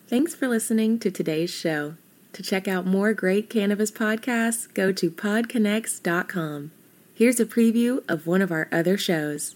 [0.07, 1.95] Thanks for listening to today's show.
[2.33, 6.71] To check out more great cannabis podcasts, go to podconnects.com.
[7.13, 9.55] Here's a preview of one of our other shows.